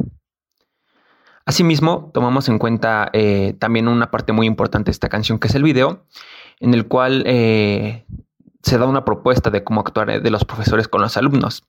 Asimismo, 1.45 2.11
tomamos 2.13 2.49
en 2.49 2.59
cuenta 2.59 3.09
eh, 3.13 3.55
también 3.59 3.87
una 3.87 4.11
parte 4.11 4.31
muy 4.31 4.47
importante 4.47 4.89
de 4.89 4.93
esta 4.93 5.09
canción, 5.09 5.39
que 5.39 5.47
es 5.47 5.55
el 5.55 5.63
video, 5.63 6.05
en 6.59 6.73
el 6.73 6.87
cual 6.87 7.23
eh, 7.25 8.05
se 8.61 8.77
da 8.77 8.85
una 8.85 9.03
propuesta 9.05 9.49
de 9.49 9.63
cómo 9.63 9.81
actuar 9.81 10.21
de 10.21 10.29
los 10.29 10.45
profesores 10.45 10.87
con 10.87 11.01
los 11.01 11.17
alumnos. 11.17 11.63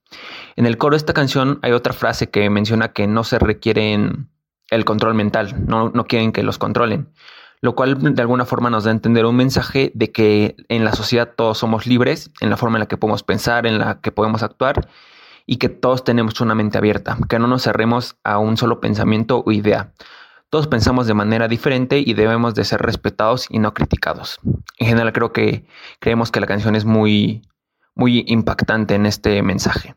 En 0.56 0.66
el 0.66 0.76
coro 0.76 0.92
de 0.92 0.98
esta 0.98 1.14
canción 1.14 1.58
hay 1.62 1.72
otra 1.72 1.94
frase 1.94 2.30
que 2.30 2.48
menciona 2.50 2.92
que 2.92 3.06
no 3.06 3.24
se 3.24 3.38
requieren 3.38 4.28
el 4.70 4.84
control 4.84 5.14
mental, 5.14 5.66
no, 5.66 5.90
no 5.90 6.04
quieren 6.04 6.32
que 6.32 6.42
los 6.42 6.58
controlen, 6.58 7.12
lo 7.60 7.74
cual 7.74 8.14
de 8.14 8.22
alguna 8.22 8.44
forma 8.44 8.70
nos 8.70 8.84
da 8.84 8.90
a 8.90 8.94
entender 8.94 9.24
un 9.26 9.36
mensaje 9.36 9.92
de 9.94 10.10
que 10.10 10.56
en 10.68 10.84
la 10.84 10.92
sociedad 10.94 11.32
todos 11.36 11.58
somos 11.58 11.86
libres, 11.86 12.30
en 12.40 12.50
la 12.50 12.56
forma 12.56 12.78
en 12.78 12.80
la 12.80 12.86
que 12.86 12.96
podemos 12.96 13.22
pensar, 13.22 13.66
en 13.66 13.78
la 13.78 14.00
que 14.00 14.12
podemos 14.12 14.42
actuar 14.42 14.88
y 15.46 15.56
que 15.56 15.68
todos 15.68 16.04
tenemos 16.04 16.40
una 16.40 16.54
mente 16.54 16.78
abierta, 16.78 17.18
que 17.28 17.38
no 17.38 17.46
nos 17.46 17.62
cerremos 17.62 18.16
a 18.24 18.38
un 18.38 18.56
solo 18.56 18.80
pensamiento 18.80 19.42
o 19.44 19.52
idea. 19.52 19.92
Todos 20.50 20.66
pensamos 20.66 21.06
de 21.06 21.14
manera 21.14 21.48
diferente 21.48 22.02
y 22.04 22.14
debemos 22.14 22.54
de 22.54 22.64
ser 22.64 22.82
respetados 22.82 23.46
y 23.48 23.58
no 23.58 23.72
criticados. 23.74 24.38
En 24.78 24.88
general 24.88 25.12
creo 25.12 25.32
que 25.32 25.66
creemos 25.98 26.30
que 26.30 26.40
la 26.40 26.46
canción 26.46 26.76
es 26.76 26.84
muy 26.84 27.42
muy 27.94 28.24
impactante 28.26 28.94
en 28.94 29.06
este 29.06 29.42
mensaje. 29.42 29.94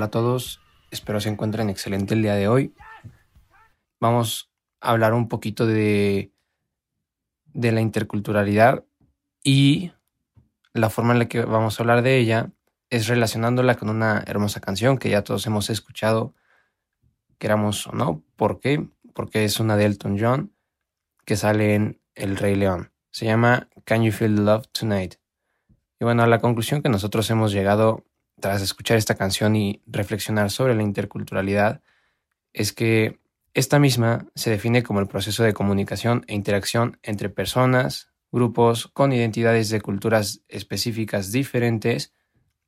Hola 0.00 0.06
a 0.06 0.10
todos, 0.10 0.62
espero 0.90 1.20
se 1.20 1.28
encuentren 1.28 1.68
excelente 1.68 2.14
el 2.14 2.22
día 2.22 2.34
de 2.34 2.48
hoy. 2.48 2.72
Vamos 4.00 4.50
a 4.80 4.92
hablar 4.92 5.12
un 5.12 5.28
poquito 5.28 5.66
de, 5.66 6.32
de 7.52 7.70
la 7.70 7.82
interculturalidad 7.82 8.82
y 9.44 9.92
la 10.72 10.88
forma 10.88 11.12
en 11.12 11.18
la 11.18 11.28
que 11.28 11.44
vamos 11.44 11.78
a 11.78 11.82
hablar 11.82 12.00
de 12.00 12.16
ella 12.16 12.50
es 12.88 13.08
relacionándola 13.08 13.74
con 13.74 13.90
una 13.90 14.24
hermosa 14.26 14.62
canción 14.62 14.96
que 14.96 15.10
ya 15.10 15.22
todos 15.22 15.46
hemos 15.46 15.68
escuchado, 15.68 16.34
queramos 17.36 17.86
o 17.86 17.92
no. 17.92 18.24
¿Por 18.36 18.58
qué? 18.58 18.88
Porque 19.12 19.44
es 19.44 19.60
una 19.60 19.76
de 19.76 19.84
Elton 19.84 20.16
John 20.18 20.54
que 21.26 21.36
sale 21.36 21.74
en 21.74 22.00
El 22.14 22.38
Rey 22.38 22.54
León. 22.54 22.90
Se 23.10 23.26
llama 23.26 23.68
Can 23.84 24.02
You 24.02 24.12
Feel 24.12 24.34
the 24.36 24.40
Love 24.40 24.66
Tonight? 24.68 25.16
Y 26.00 26.06
bueno, 26.06 26.22
a 26.22 26.26
la 26.26 26.38
conclusión 26.38 26.80
que 26.80 26.88
nosotros 26.88 27.28
hemos 27.28 27.52
llegado 27.52 28.06
tras 28.40 28.62
escuchar 28.62 28.96
esta 28.96 29.14
canción 29.14 29.54
y 29.56 29.82
reflexionar 29.86 30.50
sobre 30.50 30.74
la 30.74 30.82
interculturalidad 30.82 31.82
es 32.52 32.72
que 32.72 33.20
esta 33.54 33.78
misma 33.78 34.26
se 34.34 34.50
define 34.50 34.82
como 34.82 35.00
el 35.00 35.08
proceso 35.08 35.42
de 35.42 35.52
comunicación 35.52 36.24
e 36.28 36.34
interacción 36.34 36.98
entre 37.02 37.28
personas, 37.28 38.10
grupos 38.32 38.88
con 38.88 39.12
identidades 39.12 39.70
de 39.70 39.80
culturas 39.80 40.42
específicas 40.48 41.32
diferentes, 41.32 42.12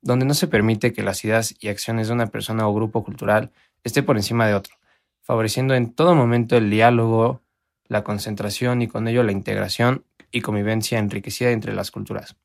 donde 0.01 0.25
no 0.25 0.33
se 0.33 0.47
permite 0.47 0.91
que 0.91 1.03
las 1.03 1.23
ideas 1.23 1.55
y 1.59 1.69
acciones 1.69 2.07
de 2.07 2.13
una 2.13 2.27
persona 2.27 2.67
o 2.67 2.73
grupo 2.73 3.03
cultural 3.03 3.51
esté 3.83 4.03
por 4.03 4.17
encima 4.17 4.47
de 4.47 4.55
otro, 4.55 4.75
favoreciendo 5.21 5.73
en 5.73 5.93
todo 5.93 6.15
momento 6.15 6.57
el 6.57 6.69
diálogo, 6.69 7.41
la 7.87 8.03
concentración 8.03 8.81
y 8.81 8.87
con 8.87 9.07
ello 9.07 9.23
la 9.23 9.31
integración 9.31 10.05
y 10.31 10.41
convivencia 10.41 10.99
enriquecida 10.99 11.51
entre 11.51 11.73
las 11.73 11.91
culturas. 11.91 12.35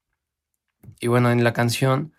Y 1.01 1.09
bueno, 1.09 1.31
en 1.31 1.43
la 1.43 1.53
canción, 1.53 2.13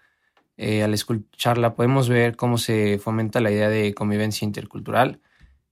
eh, 0.61 0.83
al 0.83 0.93
escucharla, 0.93 1.73
podemos 1.73 2.09
ver 2.09 2.35
cómo 2.35 2.57
se 2.57 2.99
fomenta 2.99 3.39
la 3.39 3.49
idea 3.49 3.69
de 3.69 3.93
convivencia 3.93 4.45
intercultural. 4.45 5.21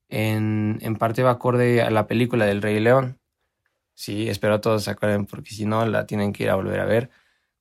En, 0.07 0.79
en 0.81 0.95
parte 0.95 1.23
va 1.23 1.31
acorde 1.31 1.81
a 1.81 1.89
la 1.91 2.07
película 2.07 2.45
del 2.45 2.61
Rey 2.61 2.79
León. 2.79 3.19
Sí, 3.95 4.29
espero 4.29 4.61
todos 4.61 4.85
se 4.85 4.91
acuerden 4.91 5.25
porque 5.25 5.51
si 5.51 5.65
no 5.65 5.85
la 5.85 6.07
tienen 6.07 6.31
que 6.31 6.43
ir 6.43 6.49
a 6.49 6.55
volver 6.55 6.79
a 6.79 6.85
ver. 6.85 7.09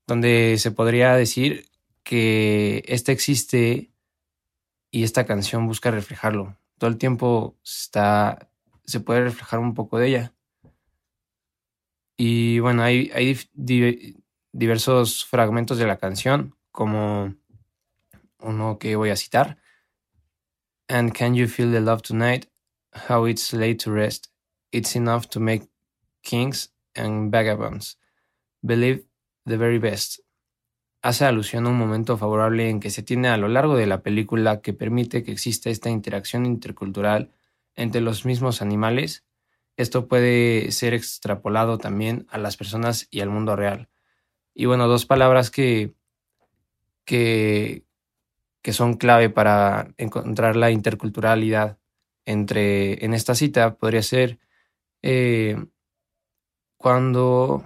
Donde 0.06 0.56
se 0.58 0.70
podría 0.70 1.14
decir 1.14 1.68
que 2.04 2.84
esta 2.86 3.10
existe 3.12 3.90
y 4.92 5.02
esta 5.02 5.26
canción 5.26 5.66
busca 5.66 5.90
reflejarlo. 5.90 6.56
Todo 6.78 6.90
el 6.90 6.98
tiempo 6.98 7.56
está, 7.64 8.50
se 8.84 9.00
puede 9.00 9.22
reflejar 9.24 9.58
un 9.58 9.74
poco 9.74 9.98
de 9.98 10.08
ella. 10.08 10.34
Y 12.16 12.60
bueno, 12.60 12.82
hay, 12.82 13.10
hay 13.14 13.36
diversos 14.52 15.24
fragmentos 15.24 15.78
de 15.78 15.86
la 15.86 15.96
canción, 15.98 16.55
como 16.76 17.34
uno 18.38 18.78
que 18.78 18.94
voy 18.94 19.10
a 19.10 19.16
citar. 19.16 19.56
And 20.88 21.12
can 21.12 21.34
you 21.34 21.48
feel 21.48 21.72
the 21.72 21.80
love 21.80 22.02
tonight? 22.02 22.46
How 23.08 23.26
it's 23.26 23.52
laid 23.52 23.80
to 23.80 23.92
rest. 23.92 24.30
It's 24.70 24.94
enough 24.94 25.26
to 25.30 25.40
make 25.40 25.68
kings 26.22 26.72
and 26.94 27.32
vagabonds 27.32 27.98
believe 28.62 29.04
the 29.44 29.56
very 29.56 29.78
best. 29.78 30.20
Hace 31.02 31.24
alusión 31.24 31.66
a 31.66 31.70
un 31.70 31.78
momento 31.78 32.16
favorable 32.18 32.68
en 32.68 32.80
que 32.80 32.90
se 32.90 33.02
tiene 33.02 33.28
a 33.28 33.36
lo 33.36 33.48
largo 33.48 33.76
de 33.76 33.86
la 33.86 34.02
película 34.02 34.60
que 34.60 34.72
permite 34.72 35.22
que 35.22 35.32
exista 35.32 35.70
esta 35.70 35.88
interacción 35.88 36.44
intercultural 36.44 37.32
entre 37.74 38.00
los 38.00 38.24
mismos 38.24 38.60
animales. 38.60 39.24
Esto 39.76 40.08
puede 40.08 40.70
ser 40.72 40.94
extrapolado 40.94 41.78
también 41.78 42.26
a 42.28 42.38
las 42.38 42.56
personas 42.56 43.08
y 43.10 43.20
al 43.20 43.30
mundo 43.30 43.56
real. 43.56 43.88
Y 44.52 44.66
bueno, 44.66 44.88
dos 44.88 45.06
palabras 45.06 45.50
que, 45.50 45.95
que, 47.06 47.86
que 48.60 48.74
son 48.74 48.94
clave 48.94 49.30
para 49.30 49.94
encontrar 49.96 50.56
la 50.56 50.70
interculturalidad 50.70 51.78
entre, 52.26 53.02
en 53.04 53.14
esta 53.14 53.34
cita 53.34 53.76
podría 53.76 54.02
ser 54.02 54.38
eh, 55.02 55.56
cuando 56.76 57.64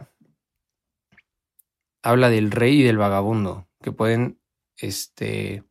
habla 2.02 2.30
del 2.30 2.50
rey 2.50 2.80
y 2.80 2.82
del 2.84 2.98
vagabundo, 2.98 3.66
que 3.82 3.92
pueden 3.92 4.38
este, 4.76 5.64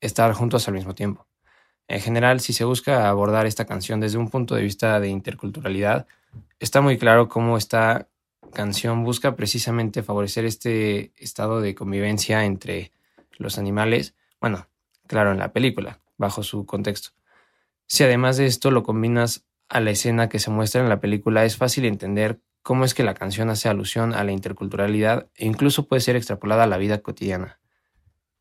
estar 0.00 0.32
juntos 0.32 0.68
al 0.68 0.74
mismo 0.74 0.94
tiempo. 0.94 1.26
En 1.88 2.00
general, 2.00 2.40
si 2.40 2.52
se 2.52 2.64
busca 2.64 3.08
abordar 3.08 3.46
esta 3.46 3.66
canción 3.66 4.00
desde 4.00 4.18
un 4.18 4.30
punto 4.30 4.54
de 4.54 4.62
vista 4.62 5.00
de 5.00 5.08
interculturalidad, 5.08 6.06
está 6.58 6.80
muy 6.80 6.96
claro 6.96 7.28
cómo 7.28 7.58
esta 7.58 8.08
canción 8.52 9.04
busca 9.04 9.36
precisamente 9.36 10.02
favorecer 10.02 10.44
este 10.44 11.12
estado 11.16 11.60
de 11.60 11.74
convivencia 11.74 12.44
entre 12.44 12.92
los 13.38 13.58
animales, 13.58 14.14
bueno, 14.40 14.68
claro, 15.06 15.32
en 15.32 15.38
la 15.38 15.52
película, 15.52 16.00
bajo 16.16 16.42
su 16.42 16.66
contexto. 16.66 17.10
Si 17.86 18.04
además 18.04 18.36
de 18.36 18.46
esto 18.46 18.70
lo 18.70 18.82
combinas 18.82 19.46
a 19.68 19.80
la 19.80 19.90
escena 19.90 20.28
que 20.28 20.38
se 20.38 20.50
muestra 20.50 20.82
en 20.82 20.88
la 20.88 21.00
película, 21.00 21.44
es 21.44 21.56
fácil 21.56 21.84
entender 21.84 22.40
cómo 22.62 22.84
es 22.84 22.94
que 22.94 23.04
la 23.04 23.14
canción 23.14 23.50
hace 23.50 23.68
alusión 23.68 24.14
a 24.14 24.24
la 24.24 24.32
interculturalidad 24.32 25.28
e 25.34 25.46
incluso 25.46 25.86
puede 25.86 26.00
ser 26.00 26.16
extrapolada 26.16 26.64
a 26.64 26.66
la 26.66 26.78
vida 26.78 27.02
cotidiana. 27.02 27.60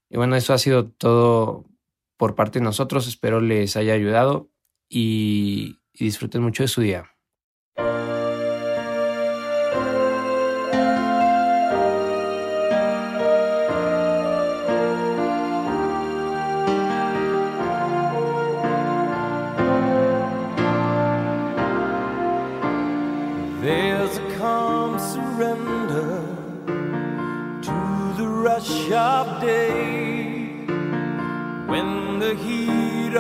Y 0.10 0.18
bueno, 0.18 0.36
eso 0.36 0.54
ha 0.54 0.58
sido 0.58 0.90
todo 0.90 1.66
por 2.18 2.36
parte 2.36 2.60
de 2.60 2.66
nosotros. 2.66 3.08
Espero 3.08 3.42
les 3.42 3.76
haya 3.76 3.94
ayudado 3.94 4.50
y, 4.88 5.82
y 5.92 6.06
disfruten 6.06 6.42
mucho 6.42 6.64
de 6.64 6.68
su 6.68 6.82
día. 6.82 7.13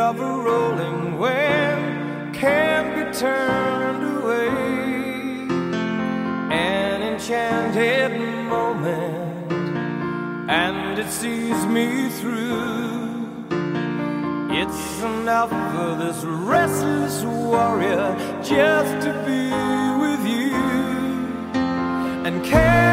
Of 0.09 0.19
a 0.19 0.33
rolling 0.49 1.17
wave 1.17 2.33
can 2.33 2.81
be 2.95 3.17
turned 3.17 4.03
away. 4.17 4.49
An 6.51 7.01
enchanted 7.01 8.11
moment, 8.49 9.51
and 10.49 10.99
it 10.99 11.09
sees 11.09 11.65
me 11.77 12.09
through. 12.19 13.45
It's 14.61 15.01
enough 15.01 15.51
for 15.73 15.95
this 16.03 16.19
restless 16.53 17.23
warrior 17.23 18.09
just 18.43 18.93
to 19.05 19.11
be 19.29 19.45
with 20.03 20.23
you. 20.35 20.55
And 22.25 22.43
can 22.43 22.92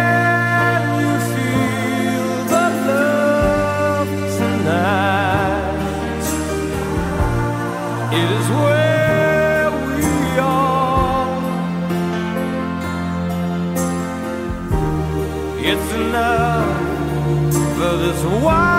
why 18.31 18.70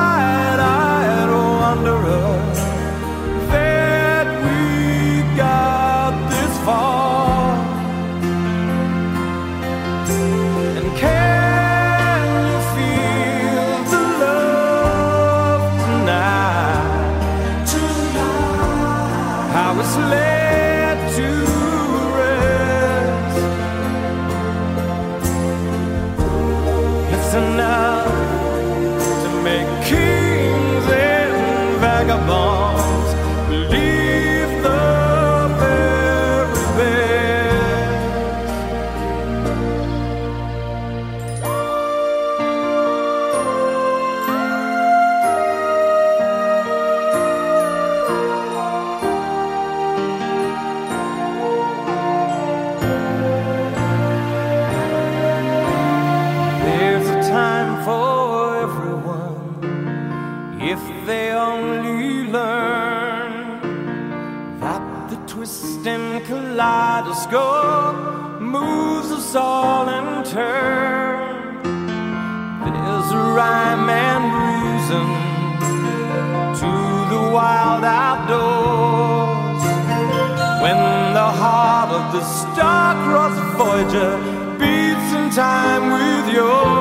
the 82.12 82.24
star-crossed 82.24 83.42
Voyager 83.58 84.18
beats 84.60 85.14
in 85.14 85.30
time 85.30 85.92
with 85.94 86.36
yours. 86.36 86.81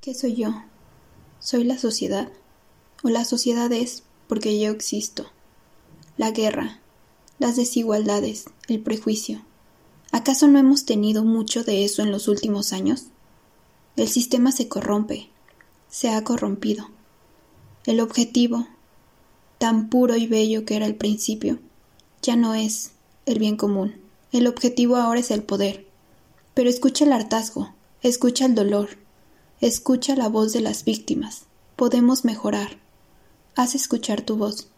¿Qué 0.00 0.12
soy 0.12 0.34
yo? 0.34 0.50
¿Soy 1.38 1.64
la 1.64 1.78
sociedad? 1.78 2.30
¿O 3.02 3.08
la 3.08 3.24
sociedad 3.24 3.72
es 3.72 4.02
porque 4.28 4.60
yo 4.60 4.70
existo? 4.70 5.24
La 6.18 6.30
guerra, 6.30 6.80
las 7.38 7.56
desigualdades, 7.56 8.44
el 8.68 8.80
prejuicio. 8.80 9.42
¿Acaso 10.12 10.48
no 10.48 10.58
hemos 10.58 10.84
tenido 10.84 11.24
mucho 11.24 11.64
de 11.64 11.86
eso 11.86 12.02
en 12.02 12.12
los 12.12 12.28
últimos 12.28 12.74
años? 12.74 13.06
El 13.96 14.08
sistema 14.08 14.50
se 14.50 14.66
corrompe, 14.68 15.30
se 15.88 16.10
ha 16.10 16.24
corrompido. 16.24 16.90
El 17.86 18.00
objetivo, 18.00 18.66
tan 19.58 19.88
puro 19.88 20.16
y 20.16 20.26
bello 20.26 20.64
que 20.64 20.74
era 20.74 20.86
al 20.86 20.96
principio, 20.96 21.60
ya 22.20 22.34
no 22.34 22.54
es 22.54 22.90
el 23.24 23.38
bien 23.38 23.56
común. 23.56 23.94
El 24.32 24.48
objetivo 24.48 24.96
ahora 24.96 25.20
es 25.20 25.30
el 25.30 25.44
poder. 25.44 25.86
Pero 26.54 26.68
escucha 26.68 27.04
el 27.04 27.12
hartazgo, 27.12 27.72
escucha 28.02 28.46
el 28.46 28.56
dolor, 28.56 28.90
escucha 29.60 30.16
la 30.16 30.28
voz 30.28 30.52
de 30.52 30.60
las 30.60 30.84
víctimas. 30.84 31.44
Podemos 31.76 32.24
mejorar. 32.24 32.78
Haz 33.54 33.76
escuchar 33.76 34.22
tu 34.22 34.36
voz. 34.36 34.68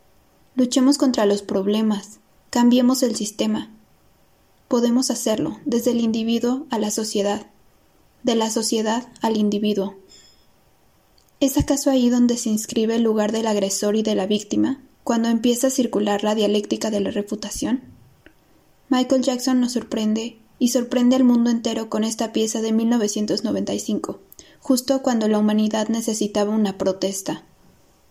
Luchemos 0.57 0.99
contra 0.99 1.25
los 1.25 1.41
problemas, 1.41 2.19
cambiemos 2.51 3.03
el 3.03 3.17
sistema. 3.17 3.71
Podemos 4.69 5.11
hacerlo 5.11 5.59
desde 5.65 5.93
el 5.93 6.01
individuo 6.01 6.67
a 6.71 6.79
la 6.79 6.91
sociedad, 6.91 7.47
de 8.27 8.35
la 8.35 8.51
sociedad 8.51 9.07
al 9.23 9.37
individuo. 9.37 9.95
¿Es 11.39 11.57
acaso 11.57 11.91
ahí 11.91 12.11
donde 12.11 12.37
se 12.37 12.49
inscribe 12.49 12.97
el 12.97 13.05
lugar 13.05 13.31
del 13.31 13.47
agresor 13.47 13.95
y 13.95 14.03
de 14.03 14.17
la 14.17 14.27
víctima, 14.27 14.83
cuando 15.05 15.29
empieza 15.29 15.69
a 15.69 15.71
circular 15.71 16.25
la 16.25 16.35
dialéctica 16.35 16.91
de 16.91 16.99
la 16.99 17.13
refutación? 17.13 17.83
Michael 18.89 19.23
Jackson 19.23 19.61
nos 19.61 19.75
sorprende 19.75 20.39
y 20.59 20.69
sorprende 20.69 21.15
al 21.15 21.23
mundo 21.23 21.51
entero 21.51 21.89
con 21.89 22.03
esta 22.03 22.33
pieza 22.33 22.61
de 22.63 22.73
1995, 22.73 24.19
justo 24.59 25.03
cuando 25.03 25.29
la 25.29 25.39
humanidad 25.39 25.89
necesitaba 25.89 26.51
una 26.51 26.79
protesta. 26.79 27.45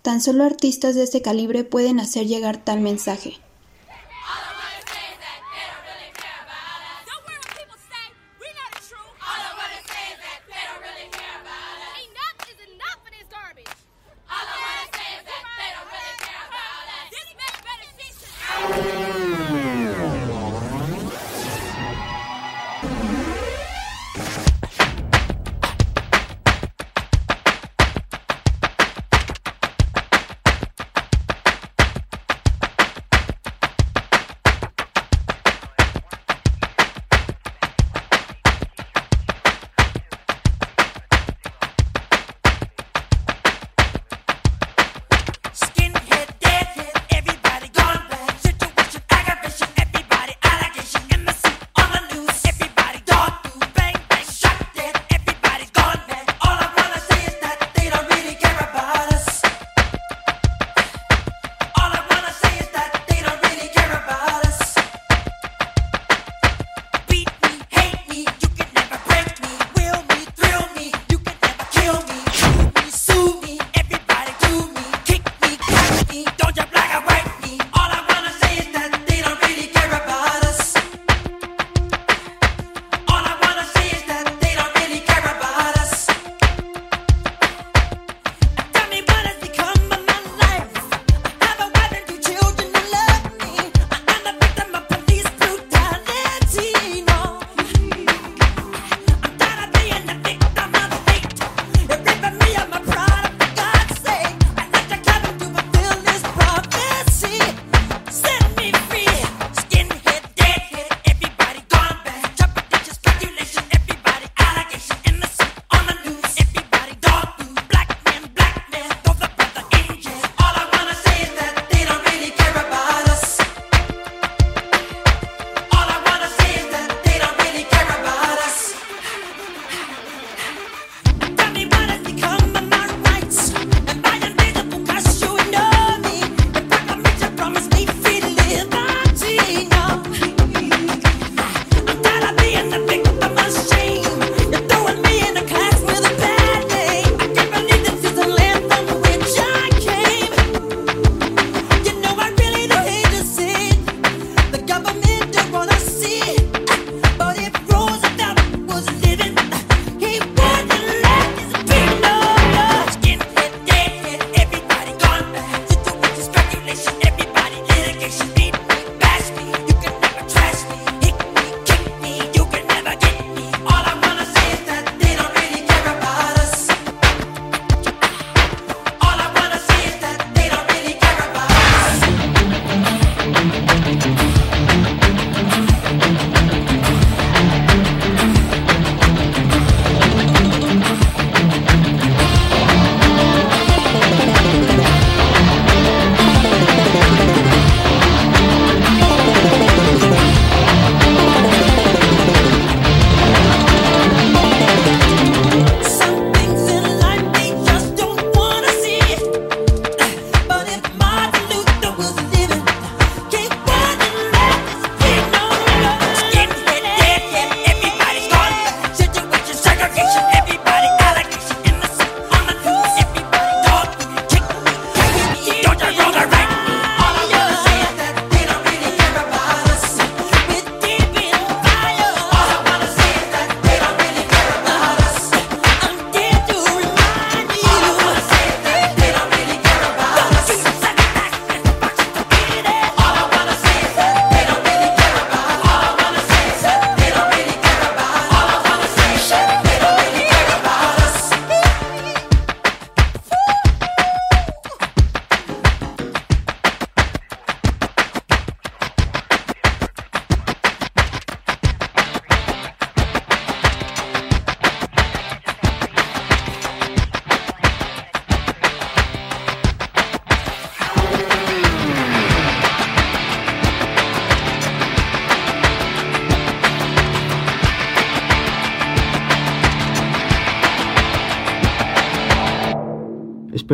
Tan 0.01 0.21
solo 0.21 0.45
artistas 0.45 0.95
de 0.95 1.03
ese 1.03 1.21
calibre 1.21 1.65
pueden 1.65 1.99
hacer 1.99 2.25
llegar 2.25 2.63
tal 2.63 2.79
mensaje. 2.79 3.33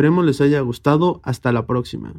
Esperemos 0.02 0.24
les 0.24 0.40
haya 0.40 0.60
gustado. 0.62 1.20
Hasta 1.22 1.52
la 1.52 1.64
próxima. 1.64 2.12